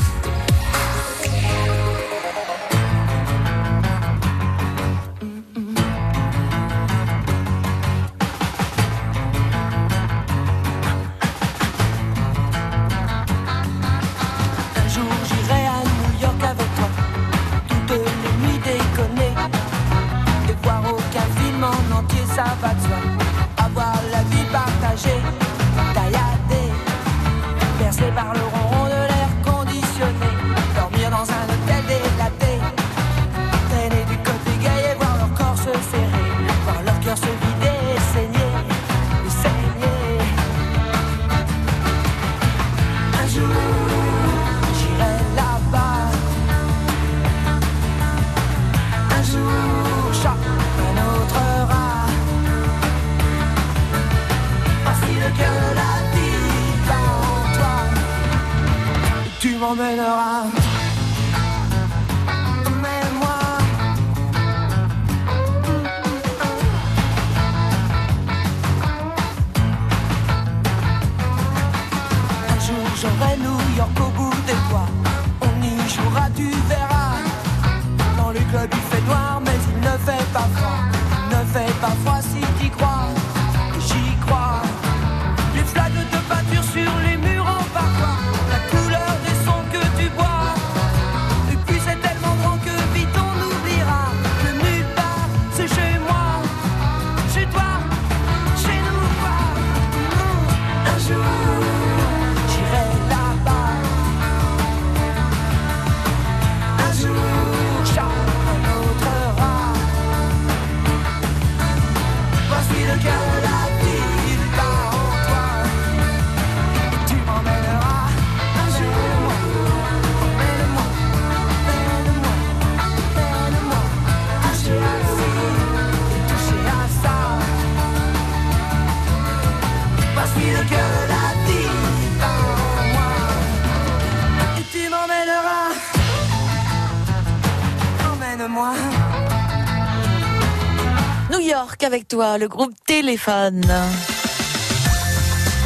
avec 141.87 142.09
toi, 142.09 142.37
le 142.39 142.49
groupe 142.49 142.73
Téléphone. 142.87 143.63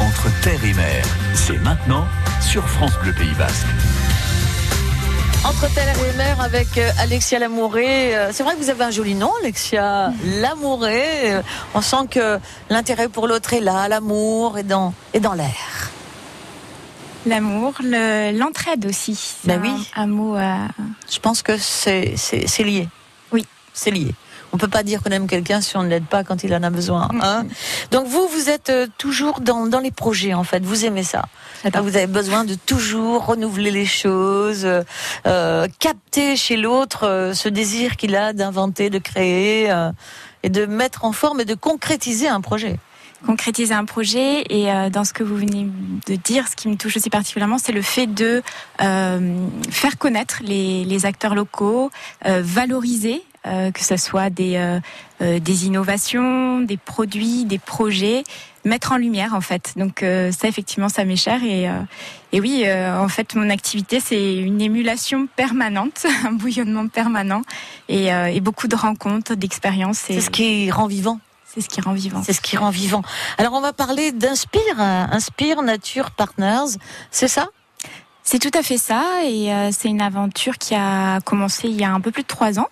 Entre 0.01 0.41
terre 0.41 0.63
et 0.63 0.73
mer, 0.73 1.03
c'est 1.33 1.57
maintenant 1.61 2.05
sur 2.41 2.67
France 2.67 2.91
Bleu 3.01 3.13
Pays 3.13 3.33
Basque. 3.37 3.65
Entre 5.43 5.73
terre 5.73 5.95
et 6.13 6.17
mer 6.17 6.39
avec 6.39 6.77
euh, 6.77 6.91
Alexia 6.99 7.39
Lamouré. 7.39 8.15
Euh, 8.15 8.29
C'est 8.31 8.43
vrai 8.43 8.55
que 8.55 8.59
vous 8.61 8.69
avez 8.69 8.83
un 8.83 8.91
joli 8.91 9.15
nom, 9.15 9.31
Alexia 9.41 10.13
Lamouré. 10.39 11.31
Euh, 11.33 11.41
On 11.73 11.81
sent 11.81 12.07
que 12.11 12.39
l'intérêt 12.69 13.09
pour 13.09 13.27
l'autre 13.27 13.53
est 13.53 13.59
là, 13.61 13.87
l'amour 13.87 14.57
est 14.59 14.63
dans, 14.63 14.93
est 15.13 15.19
dans 15.19 15.33
l'air. 15.33 15.89
L'amour, 17.25 17.73
le- 17.83 18.37
l'entraide 18.37 18.85
aussi. 18.85 19.35
Ben 19.43 19.59
un- 19.59 19.61
oui. 19.63 19.87
Un, 19.95 20.07
mot. 20.07 20.35
euh, 20.37 20.55
Je 21.11 21.19
pense 21.19 21.41
que 21.41 21.57
c'est 21.57 22.13
lié. 22.59 22.87
Oui. 23.31 23.45
C'est 23.73 23.91
lié. 23.91 24.13
On 24.53 24.57
peut 24.57 24.67
pas 24.67 24.83
dire 24.83 25.01
qu'on 25.01 25.11
aime 25.11 25.27
quelqu'un 25.27 25.61
si 25.61 25.77
on 25.77 25.83
ne 25.83 25.87
l'aide 25.87 26.05
pas 26.05 26.23
quand 26.23 26.43
il 26.43 26.53
en 26.53 26.61
a 26.63 26.69
besoin. 26.69 27.09
Hein 27.21 27.45
Donc 27.91 28.07
vous, 28.07 28.27
vous 28.27 28.49
êtes 28.49 28.69
euh, 28.69 28.87
toujours 28.97 29.39
dans, 29.39 29.65
dans 29.65 29.79
les 29.79 29.91
projets 29.91 30.33
en 30.33 30.43
fait. 30.43 30.61
Vous 30.63 30.85
aimez 30.85 31.03
ça. 31.03 31.25
Vous 31.63 31.95
avez 31.95 32.07
besoin 32.07 32.43
de 32.43 32.55
toujours 32.55 33.25
renouveler 33.27 33.71
les 33.71 33.85
choses, 33.85 34.65
euh, 34.65 34.81
euh, 35.27 35.67
capter 35.79 36.35
chez 36.35 36.57
l'autre 36.57 37.07
euh, 37.07 37.33
ce 37.33 37.49
désir 37.49 37.95
qu'il 37.97 38.15
a 38.15 38.33
d'inventer, 38.33 38.89
de 38.89 38.97
créer 38.97 39.71
euh, 39.71 39.91
et 40.43 40.49
de 40.49 40.65
mettre 40.65 41.05
en 41.05 41.11
forme 41.11 41.41
et 41.41 41.45
de 41.45 41.53
concrétiser 41.53 42.27
un 42.27 42.41
projet. 42.41 42.77
concrétiser 43.25 43.75
un 43.75 43.85
projet 43.85 44.43
et 44.49 44.71
euh, 44.71 44.89
dans 44.89 45.03
ce 45.03 45.13
que 45.13 45.23
vous 45.23 45.35
venez 45.37 45.67
de 46.07 46.15
dire, 46.15 46.47
ce 46.47 46.55
qui 46.55 46.67
me 46.67 46.75
touche 46.75 46.97
aussi 46.97 47.11
particulièrement, 47.11 47.59
c'est 47.59 47.71
le 47.71 47.83
fait 47.83 48.07
de 48.07 48.41
euh, 48.81 49.35
faire 49.69 49.97
connaître 49.99 50.39
les, 50.41 50.83
les 50.85 51.05
acteurs 51.05 51.35
locaux, 51.35 51.91
euh, 52.25 52.41
valoriser 52.43 53.23
que 53.43 53.83
ce 53.83 53.97
soit 53.97 54.29
des, 54.29 54.55
euh, 54.57 54.79
euh, 55.21 55.39
des 55.39 55.65
innovations, 55.65 56.59
des 56.59 56.77
produits, 56.77 57.45
des 57.45 57.59
projets, 57.59 58.23
mettre 58.65 58.91
en 58.91 58.97
lumière 58.97 59.33
en 59.33 59.41
fait. 59.41 59.73
Donc 59.75 60.03
euh, 60.03 60.31
ça 60.31 60.47
effectivement 60.47 60.89
ça 60.89 61.05
m'est 61.05 61.15
cher 61.15 61.43
et, 61.43 61.69
euh, 61.69 61.81
et 62.31 62.39
oui 62.39 62.63
euh, 62.65 62.97
en 62.97 63.07
fait 63.07 63.35
mon 63.35 63.49
activité 63.49 63.99
c'est 63.99 64.35
une 64.37 64.61
émulation 64.61 65.27
permanente, 65.35 66.05
un 66.25 66.31
bouillonnement 66.31 66.87
permanent 66.87 67.41
et, 67.89 68.13
euh, 68.13 68.25
et 68.25 68.39
beaucoup 68.39 68.67
de 68.67 68.75
rencontres, 68.75 69.35
d'expériences. 69.35 69.99
C'est 69.99 70.21
ce 70.21 70.29
qui 70.29 70.71
rend 70.71 70.87
vivant. 70.87 71.19
C'est 71.45 71.61
ce 71.61 71.67
qui 71.67 71.81
rend 71.81 71.93
vivant. 71.93 72.23
C'est 72.23 72.33
ce 72.33 72.41
qui 72.41 72.55
rend 72.55 72.69
vivant. 72.69 73.01
Alors 73.37 73.53
on 73.53 73.61
va 73.61 73.73
parler 73.73 74.11
d'Inspire, 74.11 74.79
hein, 74.79 75.09
Inspire 75.11 75.61
Nature 75.61 76.11
Partners, 76.11 76.77
c'est 77.11 77.27
ça? 77.27 77.47
C'est 78.23 78.39
tout 78.39 78.57
à 78.57 78.61
fait 78.61 78.77
ça, 78.77 79.03
et 79.25 79.51
euh, 79.51 79.71
c'est 79.71 79.89
une 79.89 80.01
aventure 80.01 80.57
qui 80.57 80.75
a 80.75 81.19
commencé 81.21 81.67
il 81.67 81.75
y 81.75 81.83
a 81.83 81.91
un 81.91 81.99
peu 81.99 82.11
plus 82.11 82.21
de 82.21 82.27
trois 82.27 82.59
ans. 82.59 82.67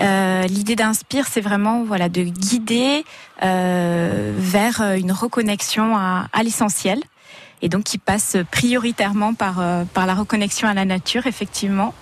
Euh, 0.00 0.42
L'idée 0.46 0.76
d'Inspire, 0.76 1.26
c'est 1.30 1.40
vraiment 1.40 1.84
voilà 1.84 2.08
de 2.08 2.22
guider 2.22 3.04
euh, 3.42 4.32
vers 4.36 4.80
une 4.96 5.12
reconnexion 5.12 5.96
à, 5.96 6.28
à 6.32 6.42
l'essentiel, 6.42 7.00
et 7.60 7.68
donc 7.68 7.84
qui 7.84 7.98
passe 7.98 8.36
prioritairement 8.50 9.34
par 9.34 9.60
euh, 9.60 9.84
par 9.92 10.06
la 10.06 10.14
reconnexion 10.14 10.66
à 10.68 10.74
la 10.74 10.84
nature, 10.84 11.26
effectivement. 11.26 11.94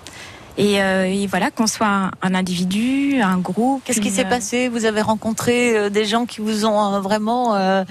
Et, 0.59 0.83
euh, 0.83 1.05
et 1.05 1.27
voilà, 1.27 1.51
qu'on 1.51 1.67
soit 1.67 1.87
un, 1.87 2.11
un 2.23 2.35
individu, 2.35 3.21
un 3.23 3.39
groupe. 3.39 3.83
Qu'est-ce 3.85 4.01
qui 4.01 4.11
s'est 4.11 4.25
passé? 4.25 4.69
Vous 4.69 4.85
avez 4.85 5.01
rencontré 5.01 5.77
euh, 5.77 5.91
des 5.91 6.05
gens 6.05 6.27
qui 6.27 6.41
vous 6.41 6.67
ont 6.67 6.95
euh, 6.95 7.01
vraiment, 7.01 7.55
euh, 7.55 7.85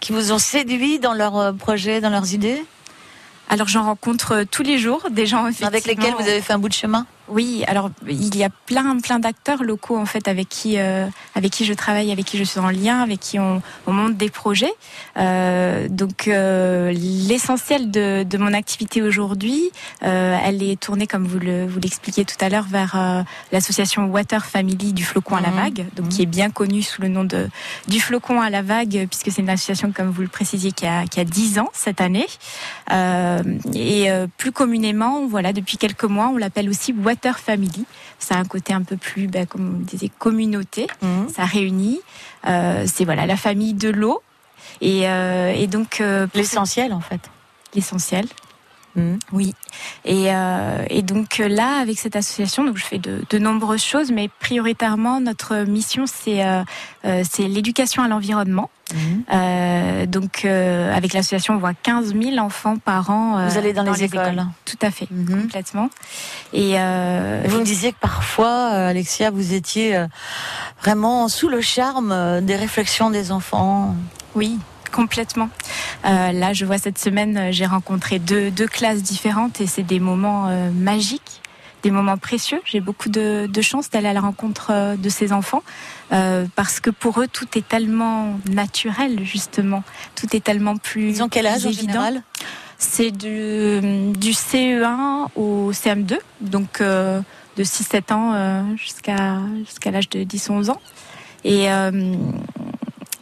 qui 0.00 0.12
vous 0.12 0.32
ont 0.32 0.38
séduit 0.38 0.98
dans 0.98 1.12
leurs 1.12 1.36
euh, 1.36 1.52
projets, 1.52 2.00
dans 2.00 2.10
leurs 2.10 2.32
idées, 2.32 2.64
Alors 3.48 3.68
j'en 3.68 3.84
rencontre 3.84 4.44
tous 4.50 4.62
les 4.62 4.78
jours 4.78 5.06
des 5.10 5.26
gens 5.26 5.44
avec 5.44 5.60
effectivement, 5.60 6.02
lesquels 6.04 6.14
vous 6.14 6.28
avez 6.28 6.40
fait 6.40 6.52
un 6.52 6.58
bout 6.58 6.68
de 6.68 6.74
chemin? 6.74 7.06
Oui, 7.28 7.64
alors 7.66 7.90
il 8.08 8.36
y 8.36 8.44
a 8.44 8.50
plein 8.66 8.98
plein 9.00 9.18
d'acteurs 9.18 9.62
locaux 9.64 9.96
en 9.98 10.06
fait 10.06 10.28
avec 10.28 10.48
qui 10.48 10.78
euh, 10.78 11.06
avec 11.34 11.50
qui 11.52 11.64
je 11.64 11.72
travaille, 11.74 12.12
avec 12.12 12.24
qui 12.24 12.38
je 12.38 12.44
suis 12.44 12.60
en 12.60 12.70
lien, 12.70 13.00
avec 13.00 13.20
qui 13.20 13.38
on, 13.40 13.60
on 13.86 13.92
monte 13.92 14.16
des 14.16 14.30
projets. 14.30 14.72
Euh, 15.16 15.88
donc 15.88 16.28
euh, 16.28 16.92
l'essentiel 16.92 17.90
de, 17.90 18.22
de 18.22 18.38
mon 18.38 18.52
activité 18.52 19.02
aujourd'hui, 19.02 19.70
euh, 20.04 20.38
elle 20.44 20.62
est 20.62 20.78
tournée 20.80 21.06
comme 21.06 21.26
vous 21.26 21.38
le 21.40 21.66
vous 21.66 21.80
l'expliquiez 21.80 22.24
tout 22.24 22.36
à 22.40 22.48
l'heure 22.48 22.66
vers 22.68 22.94
euh, 22.94 23.22
l'association 23.50 24.06
Water 24.06 24.44
Family 24.46 24.92
du 24.92 25.04
flocon 25.04 25.34
à 25.36 25.40
la 25.40 25.50
Mhm. 25.50 25.56
vague, 25.56 25.84
donc 25.96 26.08
qui 26.10 26.22
est 26.22 26.26
bien 26.26 26.50
connue 26.50 26.82
sous 26.82 27.02
le 27.02 27.08
nom 27.08 27.24
de 27.24 27.48
du 27.88 28.00
flocon 28.00 28.40
à 28.40 28.50
la 28.50 28.62
vague 28.62 29.06
puisque 29.10 29.32
c'est 29.32 29.42
une 29.42 29.50
association 29.50 29.90
comme 29.92 30.10
vous 30.10 30.22
le 30.22 30.28
précisiez 30.28 30.70
qui 30.72 30.86
a 30.86 31.06
qui 31.06 31.18
a 31.18 31.24
10 31.24 31.58
ans 31.58 31.70
cette 31.72 32.00
année. 32.00 32.26
Euh, 32.92 33.42
et 33.74 34.10
euh, 34.10 34.26
plus 34.36 34.52
communément, 34.52 35.26
voilà, 35.26 35.52
depuis 35.52 35.76
quelques 35.76 36.04
mois, 36.04 36.28
on 36.32 36.36
l'appelle 36.36 36.68
aussi 36.68 36.92
Water 36.92 37.15
Family. 37.38 37.84
Ça 38.18 38.36
a 38.36 38.38
un 38.38 38.44
côté 38.44 38.72
un 38.72 38.82
peu 38.82 38.96
plus, 38.96 39.26
ben, 39.26 39.46
comme 39.46 39.76
on 39.80 39.84
disait, 39.84 40.10
communauté. 40.18 40.86
Mhm. 41.02 41.28
Ça 41.34 41.44
réunit. 41.44 42.00
Euh, 42.46 42.84
c'est 42.86 43.04
voilà 43.04 43.26
la 43.26 43.36
famille 43.36 43.74
de 43.74 43.88
l'eau. 43.88 44.22
Et, 44.80 45.08
euh, 45.08 45.52
et 45.54 45.66
donc 45.66 46.00
euh, 46.00 46.26
L'essentiel 46.34 46.92
en 46.92 47.00
fait. 47.00 47.20
l'essentiel. 47.74 48.26
Mhm. 48.96 49.18
Oui. 49.32 49.54
Et, 50.04 50.34
euh, 50.34 50.84
et 50.88 51.02
donc 51.02 51.38
euh, 51.40 51.48
là, 51.48 51.78
avec 51.80 51.98
cette 51.98 52.16
association, 52.16 52.64
donc 52.64 52.76
je 52.78 52.84
fais 52.84 52.98
de, 52.98 53.22
de 53.28 53.38
nombreuses 53.38 53.82
choses, 53.84 54.10
mais 54.10 54.28
prioritairement 54.40 55.20
notre 55.20 55.58
mission 55.64 56.04
c'est 56.06 56.44
euh, 56.44 56.62
l'éducation 57.38 58.02
à 58.02 58.08
l'environnement. 58.08 58.70
Euh, 59.32 60.06
donc 60.06 60.44
euh, 60.44 60.94
avec 60.94 61.12
l'association, 61.12 61.54
on 61.54 61.58
voit 61.58 61.74
15 61.74 62.14
000 62.14 62.38
enfants 62.38 62.76
par 62.78 63.10
an. 63.10 63.38
euh, 63.38 63.48
Vous 63.48 63.58
allez 63.58 63.72
dans, 63.72 63.82
les, 63.82 64.04
écoles. 64.04 64.46
Tout 64.64 64.78
à 64.80 64.90
fait, 64.92 65.08
Mhm. 65.10 65.42
complètement. 65.42 65.90
Et 66.52 66.72
Et 66.74 67.48
Vous 67.48 67.58
me 67.58 67.64
disiez 67.64 67.92
que 67.92 67.98
parfois, 68.00 68.68
Alexia, 68.68 69.30
vous 69.30 69.52
étiez 69.54 70.04
vraiment 70.82 71.28
sous 71.28 71.48
le 71.48 71.60
charme 71.60 72.40
des 72.42 72.56
réflexions 72.56 73.10
des 73.10 73.32
enfants. 73.32 73.96
oui, 74.36 74.58
complètement. 74.90 75.48
Euh, 76.04 76.32
là, 76.32 76.52
je 76.52 76.64
vois 76.64 76.78
cette 76.78 76.98
semaine, 76.98 77.36
euh, 77.36 77.48
j'ai 77.52 77.66
rencontré 77.66 78.18
deux, 78.18 78.50
deux 78.50 78.66
classes 78.66 79.02
différentes 79.02 79.60
et 79.60 79.66
c'est 79.66 79.82
des 79.82 80.00
moments 80.00 80.48
euh, 80.48 80.70
magiques, 80.70 81.40
des 81.82 81.90
moments 81.90 82.16
précieux. 82.16 82.60
J'ai 82.64 82.80
beaucoup 82.80 83.08
de, 83.08 83.46
de 83.46 83.60
chance 83.60 83.90
d'aller 83.90 84.08
à 84.08 84.12
la 84.12 84.20
rencontre 84.20 84.96
de 84.96 85.08
ces 85.08 85.32
enfants 85.32 85.62
euh, 86.12 86.46
parce 86.56 86.80
que 86.80 86.90
pour 86.90 87.20
eux, 87.20 87.28
tout 87.28 87.46
est 87.56 87.66
tellement 87.66 88.38
naturel, 88.48 89.24
justement. 89.24 89.82
Tout 90.14 90.34
est 90.34 90.42
tellement 90.42 90.76
plus 90.76 91.10
Ils 91.10 91.22
ont 91.22 91.28
quel 91.28 91.46
âge 91.46 91.66
en 91.66 91.72
général? 91.72 92.22
C'est 92.78 93.10
du, 93.10 93.80
du 94.12 94.32
CE1 94.32 95.28
au 95.34 95.72
CM2, 95.72 96.18
donc 96.42 96.82
de 96.82 97.22
6-7 97.58 98.12
ans 98.12 98.76
jusqu'à 98.76 99.38
jusqu'à 99.64 99.90
l'âge 99.90 100.10
de 100.10 100.24
10-11 100.24 100.70
ans. 100.70 100.80
Et, 101.44 101.68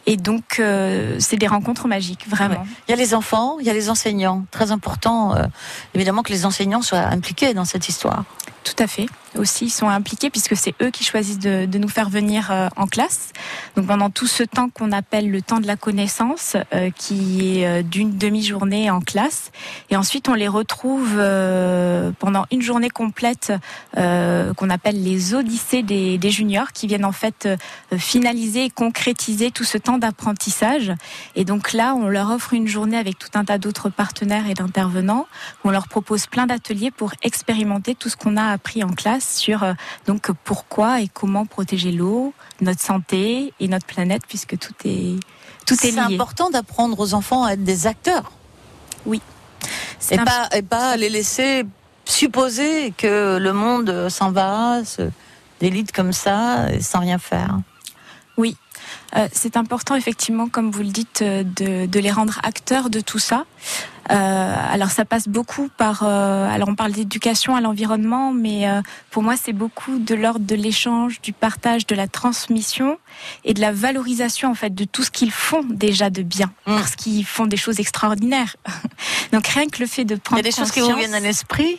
et 0.07 0.17
donc, 0.17 0.59
euh, 0.59 1.15
c'est 1.19 1.37
des 1.37 1.47
rencontres 1.47 1.87
magiques, 1.87 2.27
vraiment. 2.27 2.65
Il 2.87 2.91
y 2.91 2.93
a 2.93 2.97
les 2.97 3.15
enfants, 3.15 3.57
il 3.59 3.65
y 3.65 3.69
a 3.69 3.73
les 3.73 3.89
enseignants. 3.89 4.45
Très 4.51 4.71
important, 4.71 5.35
euh, 5.35 5.45
évidemment, 5.95 6.21
que 6.21 6.31
les 6.31 6.45
enseignants 6.45 6.83
soient 6.83 6.99
impliqués 6.99 7.53
dans 7.53 7.65
cette 7.65 7.89
histoire. 7.89 8.23
Tout 8.65 8.83
à 8.83 8.87
fait. 8.87 9.05
Aussi, 9.37 9.65
ils 9.65 9.69
sont 9.69 9.87
impliqués 9.87 10.31
puisque 10.31 10.57
c'est 10.57 10.73
eux 10.81 10.89
qui 10.89 11.03
choisissent 11.03 11.39
de, 11.39 11.77
nous 11.77 11.87
faire 11.87 12.09
venir 12.09 12.49
euh, 12.49 12.67
en 12.77 12.87
classe. 12.87 13.31
Donc 13.75 13.85
pendant 13.85 14.09
tout 14.09 14.25
ce 14.25 14.41
temps 14.41 14.69
qu'on 14.69 14.91
appelle 14.91 15.29
le 15.29 15.41
temps 15.41 15.59
de 15.59 15.67
la 15.67 15.75
connaissance, 15.75 16.57
euh, 16.73 16.89
qui 16.89 17.59
est 17.59 17.67
euh, 17.67 17.83
d'une 17.83 18.17
demi-journée 18.17 18.89
en 18.89 19.01
classe, 19.01 19.51
et 19.91 19.97
ensuite 19.97 20.29
on 20.29 20.33
les 20.33 20.47
retrouve 20.47 21.15
pendant 22.19 22.45
une 22.51 22.61
journée 22.61 22.89
complète 22.89 23.53
qu'on 23.93 24.69
appelle 24.69 25.03
les 25.03 25.35
odyssées 25.35 25.83
des, 25.83 26.17
des 26.17 26.31
juniors, 26.31 26.71
qui 26.71 26.87
viennent 26.87 27.05
en 27.05 27.11
fait 27.11 27.47
finaliser 27.97 28.65
et 28.65 28.69
concrétiser 28.69 29.51
tout 29.51 29.63
ce 29.63 29.77
temps 29.77 29.97
d'apprentissage. 29.97 30.91
Et 31.35 31.45
donc 31.45 31.73
là, 31.73 31.93
on 31.95 32.07
leur 32.07 32.31
offre 32.31 32.53
une 32.53 32.67
journée 32.67 32.97
avec 32.97 33.19
tout 33.19 33.29
un 33.35 33.45
tas 33.45 33.57
d'autres 33.57 33.89
partenaires 33.89 34.49
et 34.49 34.53
d'intervenants 34.53 35.27
on 35.63 35.71
leur 35.71 35.87
propose 35.87 36.27
plein 36.27 36.45
d'ateliers 36.45 36.91
pour 36.91 37.13
expérimenter 37.21 37.95
tout 37.95 38.09
ce 38.09 38.15
qu'on 38.15 38.37
a 38.37 38.54
appris 38.55 38.83
en 38.83 38.89
classe 38.89 39.35
sur 39.37 39.63
euh, 39.63 39.73
donc 40.07 40.31
pourquoi 40.43 41.01
et 41.01 41.07
comment 41.07 41.45
protéger 41.45 41.91
l'eau, 41.91 42.33
notre 42.61 42.81
santé 42.81 43.53
et 43.59 43.67
notre 43.67 43.85
planète 43.85 44.23
puisque 44.27 44.57
tout 44.57 44.73
est 44.85 45.19
tout 45.65 45.75
est 45.75 45.77
C'est 45.77 45.91
lié. 45.91 45.99
important 46.15 46.49
d'apprendre 46.49 46.99
aux 46.99 47.13
enfants 47.13 47.43
à 47.43 47.51
être 47.53 47.63
des 47.63 47.85
acteurs 47.87 48.31
C'est 49.99 50.15
et 50.15 50.17
pas, 50.25 50.49
et 50.55 50.61
pas 50.61 50.97
les 50.97 51.09
laisser 51.09 51.63
supposer 52.05 52.91
que 52.97 53.37
le 53.37 53.53
monde 53.53 54.09
s'en 54.09 54.31
va, 54.31 54.83
se 54.85 55.09
délite 55.59 55.91
comme 55.91 56.13
ça, 56.13 56.67
sans 56.81 56.99
rien 56.99 57.17
faire. 57.17 57.59
Euh, 59.15 59.27
c'est 59.31 59.55
important 59.55 59.95
effectivement, 59.95 60.47
comme 60.49 60.71
vous 60.71 60.81
le 60.83 60.89
dites, 60.89 61.21
euh, 61.21 61.43
de, 61.43 61.85
de 61.85 61.99
les 61.99 62.11
rendre 62.11 62.39
acteurs 62.43 62.89
de 62.89 62.99
tout 62.99 63.19
ça. 63.19 63.45
Euh, 64.11 64.55
alors 64.71 64.91
ça 64.91 65.03
passe 65.05 65.27
beaucoup 65.27 65.69
par. 65.77 66.03
euh, 66.03 66.47
alors 66.53 66.69
on 66.69 66.75
parle 66.75 66.91
d'éducation 66.91 67.55
à 67.55 67.61
l'environnement, 67.61 68.31
mais 68.33 68.67
euh, 68.69 68.81
pour 69.09 69.23
moi 69.23 69.35
c'est 69.41 69.53
beaucoup 69.53 69.97
de 69.97 70.13
l'ordre 70.15 70.45
de 70.45 70.55
l'échange, 70.55 71.21
du 71.21 71.33
partage, 71.33 71.87
de 71.87 71.95
la 71.95 72.07
transmission 72.07 72.99
et 73.45 73.53
de 73.55 73.61
la 73.61 73.71
valorisation 73.71 74.51
en 74.51 74.53
fait 74.55 74.75
de 74.75 74.83
tout 74.83 75.01
ce 75.03 75.09
qu'ils 75.11 75.31
font 75.31 75.63
déjà 75.63 76.09
de 76.09 76.21
bien, 76.21 76.51
Mm. 76.67 76.75
parce 76.75 76.95
qu'ils 76.95 77.25
font 77.25 77.47
des 77.47 77.57
choses 77.57 77.79
extraordinaires. 77.79 78.55
Donc 79.31 79.47
rien 79.47 79.67
que 79.67 79.79
le 79.79 79.87
fait 79.87 80.05
de 80.05 80.13
Il 80.15 80.17
y 80.17 80.19
prendre 80.19 80.39
a 80.39 80.43
des 80.43 80.51
choses 80.51 80.71
qui 80.71 80.81
vous 80.81 80.93
viennent 80.95 81.15
à 81.15 81.19
l'esprit? 81.19 81.77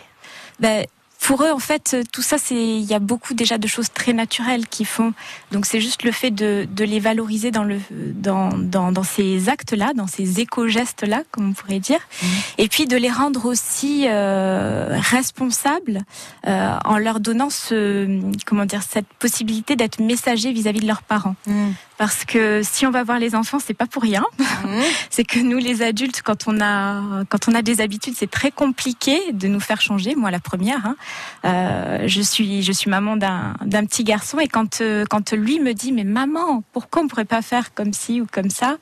ben, 0.58 0.86
pour 1.20 1.42
eux, 1.42 1.50
en 1.50 1.58
fait, 1.58 1.96
tout 2.12 2.22
ça, 2.22 2.36
c'est 2.38 2.54
il 2.54 2.84
y 2.84 2.94
a 2.94 2.98
beaucoup 3.00 3.34
déjà 3.34 3.58
de 3.58 3.66
choses 3.66 3.88
très 3.92 4.12
naturelles 4.12 4.66
qu'ils 4.68 4.86
font. 4.86 5.12
Donc 5.50 5.66
c'est 5.66 5.80
juste 5.80 6.04
le 6.04 6.12
fait 6.12 6.30
de, 6.30 6.68
de 6.70 6.84
les 6.84 7.00
valoriser 7.00 7.50
dans 7.50 7.64
le 7.64 7.78
dans 7.90 8.50
dans, 8.56 8.92
dans 8.92 9.02
ces 9.02 9.48
actes-là, 9.48 9.92
dans 9.94 10.06
ces 10.06 10.40
éco-gestes-là, 10.40 11.22
comme 11.32 11.50
on 11.50 11.52
pourrait 11.52 11.80
dire, 11.80 12.00
Mhm. 12.22 12.28
et 12.58 12.68
puis 12.68 12.86
de 12.86 12.96
les 12.96 13.10
rendre 13.10 13.46
aussi 13.46 14.04
euh, 14.08 14.98
responsables 15.00 16.02
euh, 16.46 16.76
en 16.84 16.98
leur 16.98 17.18
donnant 17.20 17.50
ce 17.50 18.20
comment 18.44 18.64
dire 18.66 18.82
cette 18.82 19.08
possibilité 19.18 19.74
d'être 19.74 19.98
messagers 20.00 20.52
vis-à-vis 20.52 20.80
de 20.80 20.86
leurs 20.86 21.02
parents. 21.02 21.34
Mm. 21.46 21.70
Parce 21.98 22.24
que 22.24 22.62
si 22.62 22.86
on 22.86 22.90
va 22.90 23.04
voir 23.04 23.18
les 23.18 23.34
enfants, 23.34 23.58
c'est 23.64 23.74
pas 23.74 23.86
pour 23.86 24.02
rien. 24.02 24.24
Mhm. 24.38 24.82
c'est 25.10 25.24
que 25.24 25.38
nous, 25.38 25.58
les 25.58 25.82
adultes, 25.82 26.22
quand 26.22 26.48
on 26.48 26.60
a 26.60 27.24
quand 27.28 27.48
on 27.48 27.54
a 27.54 27.62
des 27.62 27.80
habitudes, 27.80 28.14
c'est 28.16 28.30
très 28.30 28.50
compliqué 28.50 29.32
de 29.32 29.48
nous 29.48 29.60
faire 29.60 29.80
changer. 29.80 30.14
Moi, 30.14 30.30
la 30.30 30.40
première. 30.40 30.84
Hein. 30.84 30.96
Euh, 31.44 32.04
je 32.06 32.22
suis 32.22 32.62
je 32.62 32.72
suis 32.72 32.90
maman 32.90 33.16
d'un 33.16 33.54
d'un 33.64 33.84
petit 33.84 34.04
garçon 34.04 34.38
et 34.38 34.48
quand 34.48 34.80
euh, 34.80 35.04
quand 35.08 35.32
lui 35.32 35.60
me 35.60 35.72
dit 35.72 35.92
mais 35.92 36.04
maman, 36.04 36.62
pourquoi 36.72 37.02
on 37.02 37.08
pourrait 37.08 37.24
pas 37.24 37.42
faire 37.42 37.74
comme 37.74 37.92
ci 37.92 38.20
ou 38.20 38.26
comme 38.30 38.50
ça, 38.50 38.76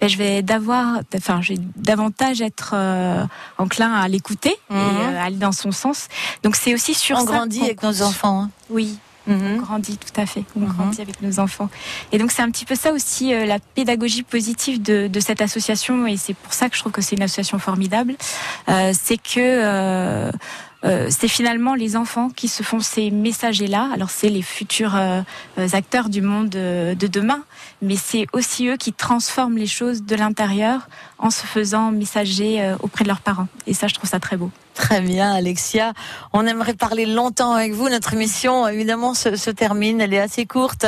ben, 0.00 0.08
je 0.08 0.16
vais 0.16 0.42
d'avoir, 0.42 1.00
enfin, 1.14 1.40
je 1.42 1.54
vais 1.54 1.60
davantage 1.76 2.40
être 2.40 2.72
euh, 2.74 3.24
enclin 3.58 3.92
à 3.92 4.08
l'écouter 4.08 4.56
et 4.70 4.74
mhm. 4.74 4.78
euh, 4.78 5.24
aller 5.24 5.36
dans 5.36 5.52
son 5.52 5.72
sens. 5.72 6.08
Donc 6.42 6.56
c'est 6.56 6.74
aussi 6.74 6.94
sur 6.94 7.18
on 7.18 7.24
grandit 7.24 7.62
avec 7.62 7.82
nos 7.82 8.02
enfants. 8.02 8.42
Hein. 8.42 8.50
Oui, 8.70 8.98
on 9.28 9.56
grandit 9.56 9.98
tout 9.98 10.20
à 10.20 10.26
fait, 10.26 10.44
on 10.56 10.60
mhm. 10.60 10.68
grandit 10.68 11.00
avec 11.00 11.20
nos 11.22 11.38
enfants. 11.38 11.68
Et 12.12 12.18
donc 12.18 12.30
c'est 12.30 12.42
un 12.42 12.50
petit 12.50 12.64
peu 12.64 12.74
ça 12.74 12.92
aussi 12.92 13.34
euh, 13.34 13.44
la 13.44 13.58
pédagogie 13.58 14.22
positive 14.22 14.82
de, 14.82 15.08
de, 15.08 15.20
cette 15.20 15.40
association, 15.40 16.06
et 16.06 16.16
c'est 16.16 16.34
pour 16.34 16.52
ça 16.52 16.68
que 16.68 16.76
je 16.76 16.80
trouve 16.80 16.92
que 16.92 17.02
c'est 17.02 17.16
une 17.16 17.22
association 17.22 17.58
formidable. 17.58 18.14
Euh, 18.68 18.92
c'est 18.94 19.18
que 19.18 20.30
euh, 20.86 20.96
euh, 20.96 21.08
c'est 21.10 21.28
finalement 21.28 21.74
les 21.74 21.96
enfants 21.96 22.30
qui 22.30 22.48
se 22.48 22.62
font 22.62 22.80
ces 22.80 23.10
messagers-là. 23.10 23.90
Alors 23.92 24.10
c'est 24.10 24.28
les 24.28 24.42
futurs 24.42 24.94
euh, 24.96 25.22
acteurs 25.72 26.08
du 26.08 26.22
monde 26.22 26.48
de, 26.48 26.94
de 26.94 27.06
demain, 27.06 27.42
mais 27.82 27.96
c'est 27.96 28.26
aussi 28.32 28.68
eux 28.68 28.76
qui 28.76 28.92
transforment 28.92 29.58
les 29.58 29.66
choses 29.66 30.04
de 30.04 30.16
l'intérieur 30.16 30.88
en 31.18 31.30
se 31.30 31.46
faisant 31.46 31.90
messager 31.90 32.74
auprès 32.82 33.04
de 33.04 33.08
leurs 33.08 33.20
parents. 33.20 33.48
Et 33.66 33.74
ça, 33.74 33.88
je 33.88 33.94
trouve 33.94 34.08
ça 34.08 34.20
très 34.20 34.36
beau. 34.36 34.50
Très 34.76 35.00
bien, 35.00 35.32
Alexia. 35.32 35.94
On 36.34 36.46
aimerait 36.46 36.74
parler 36.74 37.06
longtemps 37.06 37.54
avec 37.54 37.72
vous. 37.72 37.88
Notre 37.88 38.12
émission, 38.12 38.68
évidemment, 38.68 39.14
se, 39.14 39.50
termine. 39.50 40.02
Elle 40.02 40.12
est 40.12 40.20
assez 40.20 40.44
courte. 40.44 40.84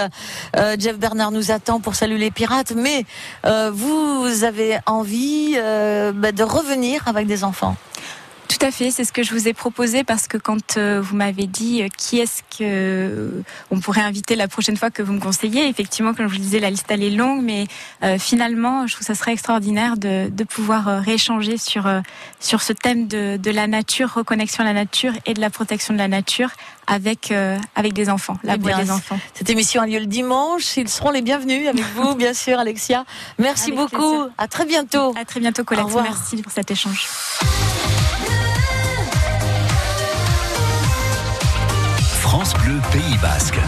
Euh, 0.57 0.77
Jeff 0.79 0.99
Bernard 0.99 1.31
nous 1.31 1.51
attend 1.51 1.81
pour 1.81 1.95
saluer 1.95 2.19
les 2.19 2.31
pirates. 2.31 2.73
Mais 2.77 3.07
euh, 3.47 3.71
vous 3.73 4.45
avez 4.45 4.79
envie 4.85 5.55
euh, 5.57 6.13
bah, 6.13 6.33
de 6.33 6.43
revenir 6.43 7.09
avec 7.09 7.27
des 7.27 7.45
enfants? 7.45 7.77
Tout 8.49 8.65
à 8.65 8.71
fait, 8.71 8.91
c'est 8.91 9.05
ce 9.05 9.13
que 9.13 9.23
je 9.23 9.33
vous 9.35 9.47
ai 9.47 9.53
proposé 9.53 10.05
parce 10.05 10.27
que 10.27 10.39
quand 10.39 10.79
euh, 10.79 11.03
vous 11.03 11.15
m'avez 11.17 11.47
dit 11.47 11.83
euh, 11.83 11.89
qui 11.95 12.19
est-ce 12.19 12.43
que 12.43 12.63
euh, 12.63 13.43
on 13.71 13.79
pourrait 13.79 14.01
inviter 14.01 14.37
la 14.37 14.49
prochaine 14.49 14.77
fois 14.77 14.91
que 14.91 15.03
vous 15.03 15.13
me 15.13 15.21
conseillez, 15.21 15.69
effectivement, 15.69 16.15
comme 16.15 16.29
je 16.29 16.33
vous 16.33 16.41
disais, 16.41 16.59
la 16.59 16.71
liste 16.71 16.87
elle 16.89 17.03
est 17.03 17.11
longue, 17.11 17.43
mais 17.43 17.67
finalement, 18.19 18.87
je 18.87 18.95
trouve 18.95 19.07
que 19.07 19.13
ça 19.13 19.15
serait 19.15 19.33
extraordinaire 19.33 19.97
de, 19.97 20.31
de 20.31 20.45
pouvoir 20.45 21.03
rééchanger 21.03 21.59
sur 21.59 21.89
sur 22.41 22.63
ce 22.63 22.73
thème 22.73 23.07
de, 23.07 23.37
de 23.37 23.51
la 23.51 23.67
nature, 23.67 24.15
reconnexion 24.15 24.65
à 24.65 24.67
la 24.67 24.73
nature 24.73 25.13
et 25.27 25.35
de 25.35 25.41
la 25.41 25.51
protection 25.51 25.93
de 25.93 25.99
la 25.99 26.09
nature 26.09 26.51
avec 26.87 27.33
avec 27.75 27.93
des 27.93 28.09
enfants, 28.09 28.39
la 28.45 28.55
eh 28.55 28.59
des 28.59 28.91
enfants. 28.91 29.19
Cette 29.35 29.51
émission 29.51 29.83
a 29.83 29.87
lieu 29.87 29.99
le 29.99 30.07
dimanche. 30.07 30.77
Ils 30.77 30.89
seront 30.89 31.11
les 31.11 31.23
bienvenus 31.23 31.69
avec 31.69 31.85
vous, 31.95 32.15
bien 32.15 32.33
sûr, 32.33 32.59
Alexia. 32.59 33.05
Merci 33.39 33.73
beaucoup. 33.73 34.25
À 34.39 34.49
très 34.49 34.65
bientôt. 34.65 35.15
À 35.21 35.25
très 35.25 35.41
bientôt, 35.41 35.65
Colette. 35.65 35.87
Merci 36.03 36.43
pour 36.43 36.53
cet 36.53 36.71
échange. 36.71 37.07
Bleu 42.69 42.81
Pays 42.93 43.17
Basque. 43.23 43.59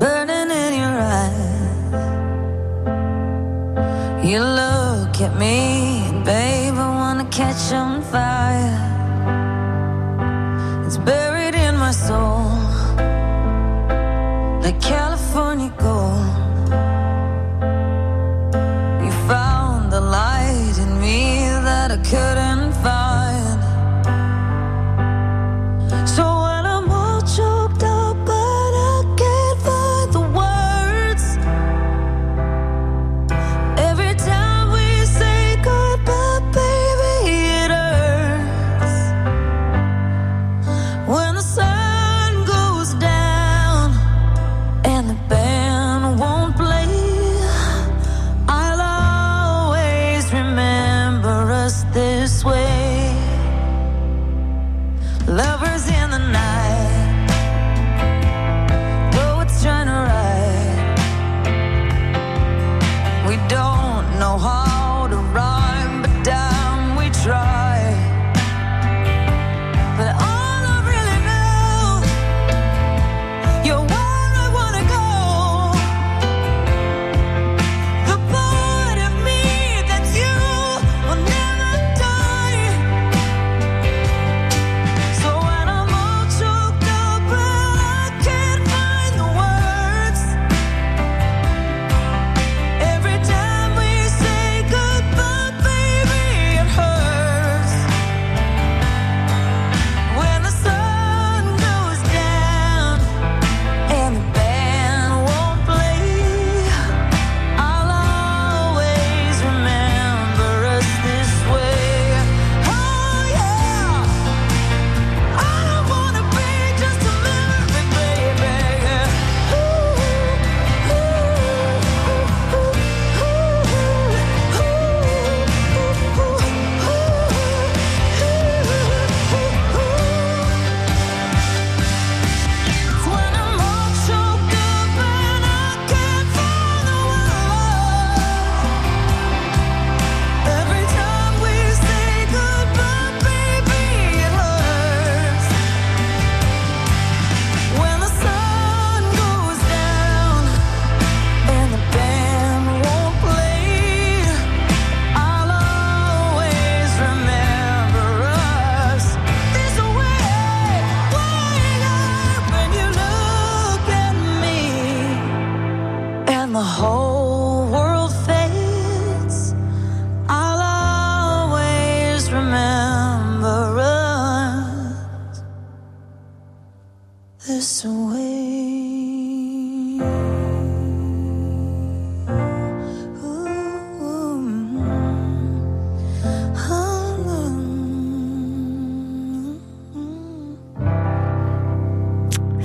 Burning 0.00 0.50
in 0.50 0.72
your 0.80 0.96
eyes. 1.20 1.92
You 4.24 4.40
look 4.40 5.20
at 5.20 5.34
me, 5.38 6.00
babe, 6.24 6.74
I 6.74 6.88
wanna 7.00 7.26
catch 7.26 7.72
on 7.74 8.00
fire. 8.02 8.41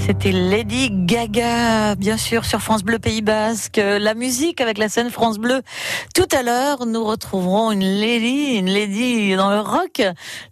C'était 0.08 0.32
Lady 0.32 0.88
Gaga, 0.90 1.96
bien 1.96 2.16
sûr, 2.16 2.46
sur 2.46 2.62
France 2.62 2.82
Bleu 2.82 2.98
Pays 2.98 3.22
Basque. 3.22 3.76
La 3.76 4.14
musique 4.14 4.62
avec 4.62 4.78
la 4.78 4.88
scène 4.88 5.10
France 5.10 5.38
Bleu. 5.38 5.62
Tout 6.16 6.30
à 6.32 6.44
l'heure, 6.44 6.86
nous 6.86 7.04
retrouverons 7.04 7.74
une 7.74 7.84
lady, 7.84 8.56
une 8.56 8.70
lady 8.70 9.36
dans 9.36 9.52
le 9.52 9.60
rock, 9.60 10.02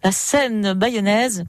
la 0.04 0.12
scène 0.12 0.74
bayonnaise. 0.74 1.46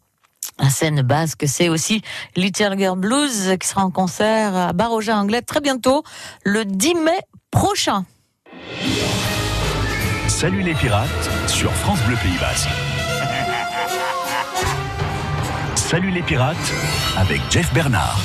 La 0.57 0.69
scène 0.69 1.01
basque, 1.01 1.43
c'est 1.47 1.67
aussi 1.67 2.01
Little 2.37 2.77
Girl 2.77 2.97
Blues 2.97 3.57
qui 3.59 3.67
sera 3.67 3.83
en 3.83 3.91
concert 3.91 4.55
à 4.55 4.71
Baroja 4.71 5.17
Anglais 5.17 5.41
très 5.41 5.59
bientôt, 5.59 6.03
le 6.45 6.63
10 6.63 6.93
mai 6.95 7.19
prochain. 7.51 8.05
Salut 10.29 10.61
les 10.61 10.75
pirates 10.75 11.29
sur 11.47 11.73
France 11.73 11.99
Bleu 12.03 12.15
Pays 12.23 12.37
Basque. 12.39 12.69
Salut 15.77 16.09
les 16.09 16.23
pirates 16.23 16.73
avec 17.15 17.39
Jeff 17.51 17.71
Bernard. 17.71 18.19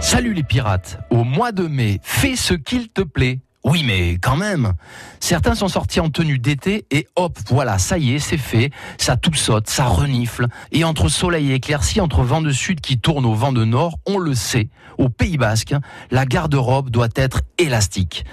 Salut 0.00 0.34
les 0.34 0.42
pirates, 0.42 0.98
au 1.10 1.22
mois 1.22 1.52
de 1.52 1.68
mai, 1.68 2.00
fais 2.02 2.34
ce 2.34 2.54
qu'il 2.54 2.88
te 2.88 3.02
plaît. 3.02 3.38
Oui, 3.64 3.84
mais 3.86 4.18
quand 4.20 4.34
même. 4.36 4.72
Certains 5.20 5.54
sont 5.54 5.68
sortis 5.68 6.00
en 6.00 6.10
tenue 6.10 6.40
d'été 6.40 6.86
et 6.90 7.06
hop, 7.14 7.38
voilà, 7.48 7.78
ça 7.78 7.98
y 7.98 8.14
est, 8.14 8.18
c'est 8.18 8.36
fait. 8.36 8.72
Ça 8.98 9.16
tout 9.16 9.32
saute, 9.32 9.70
ça 9.70 9.84
renifle. 9.84 10.48
Et 10.72 10.82
entre 10.82 11.08
soleil 11.08 11.52
et 11.52 11.54
éclaircie, 11.54 12.00
entre 12.00 12.24
vent 12.24 12.42
de 12.42 12.50
sud 12.50 12.80
qui 12.80 12.98
tourne 12.98 13.24
au 13.24 13.34
vent 13.34 13.52
de 13.52 13.64
nord, 13.64 13.96
on 14.04 14.18
le 14.18 14.34
sait, 14.34 14.68
au 14.98 15.08
Pays 15.08 15.38
Basque, 15.38 15.74
la 16.10 16.26
garde-robe 16.26 16.90
doit 16.90 17.08
être 17.14 17.42
élastique. 17.58 18.24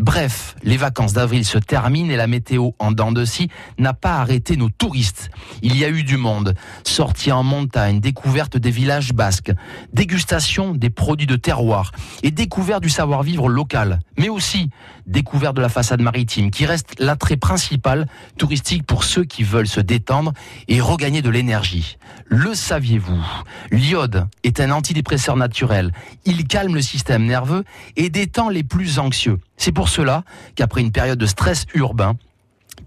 Bref, 0.00 0.56
les 0.62 0.78
vacances 0.78 1.12
d'avril 1.12 1.44
se 1.44 1.58
terminent 1.58 2.10
et 2.10 2.16
la 2.16 2.26
météo 2.26 2.70
en 2.78 2.90
dents 2.90 3.12
de 3.12 3.26
scie 3.26 3.50
n'a 3.76 3.92
pas 3.92 4.14
arrêté 4.14 4.56
nos 4.56 4.70
touristes. 4.70 5.30
Il 5.60 5.76
y 5.76 5.84
a 5.84 5.90
eu 5.90 6.04
du 6.04 6.16
monde, 6.16 6.54
sortie 6.84 7.30
en 7.30 7.42
montagne, 7.42 8.00
découverte 8.00 8.56
des 8.56 8.70
villages 8.70 9.12
basques, 9.12 9.52
dégustation 9.92 10.72
des 10.74 10.88
produits 10.88 11.26
de 11.26 11.36
terroir 11.36 11.92
et 12.22 12.30
découverte 12.30 12.82
du 12.82 12.88
savoir-vivre 12.88 13.50
local, 13.50 14.00
mais 14.16 14.30
aussi 14.30 14.70
découverte 15.06 15.54
de 15.56 15.60
la 15.60 15.68
façade 15.68 16.00
maritime 16.00 16.50
qui 16.50 16.64
reste 16.64 16.98
l'attrait 16.98 17.36
principal 17.36 18.06
touristique 18.38 18.86
pour 18.86 19.04
ceux 19.04 19.24
qui 19.24 19.42
veulent 19.42 19.68
se 19.68 19.80
détendre 19.80 20.32
et 20.68 20.80
regagner 20.80 21.20
de 21.20 21.28
l'énergie. 21.28 21.98
Le 22.24 22.54
saviez-vous? 22.54 23.22
L'iode 23.70 24.28
est 24.44 24.60
un 24.60 24.70
antidépresseur 24.70 25.36
naturel. 25.36 25.92
Il 26.24 26.46
calme 26.46 26.74
le 26.74 26.80
système 26.80 27.26
nerveux 27.26 27.64
et 27.96 28.08
détend 28.08 28.48
les 28.48 28.62
plus 28.62 28.98
anxieux. 28.98 29.38
C'est 29.60 29.72
pour 29.72 29.90
cela 29.90 30.24
qu'après 30.54 30.80
une 30.80 30.90
période 30.90 31.18
de 31.18 31.26
stress 31.26 31.66
urbain, 31.74 32.16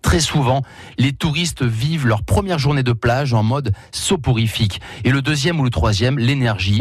Très 0.02 0.20
souvent, 0.20 0.64
les 0.98 1.14
touristes 1.14 1.64
vivent 1.64 2.08
leur 2.08 2.24
première 2.24 2.58
journée 2.58 2.84
de 2.84 2.94
plage 2.94 3.34
en 3.34 3.44
mode 3.44 3.74
soporifique. 3.92 4.82
Et 5.04 5.12
le 5.12 5.22
deuxième 5.22 5.60
ou 5.60 5.64
le 5.64 5.70
troisième, 5.70 6.18
l'énergie 6.18 6.72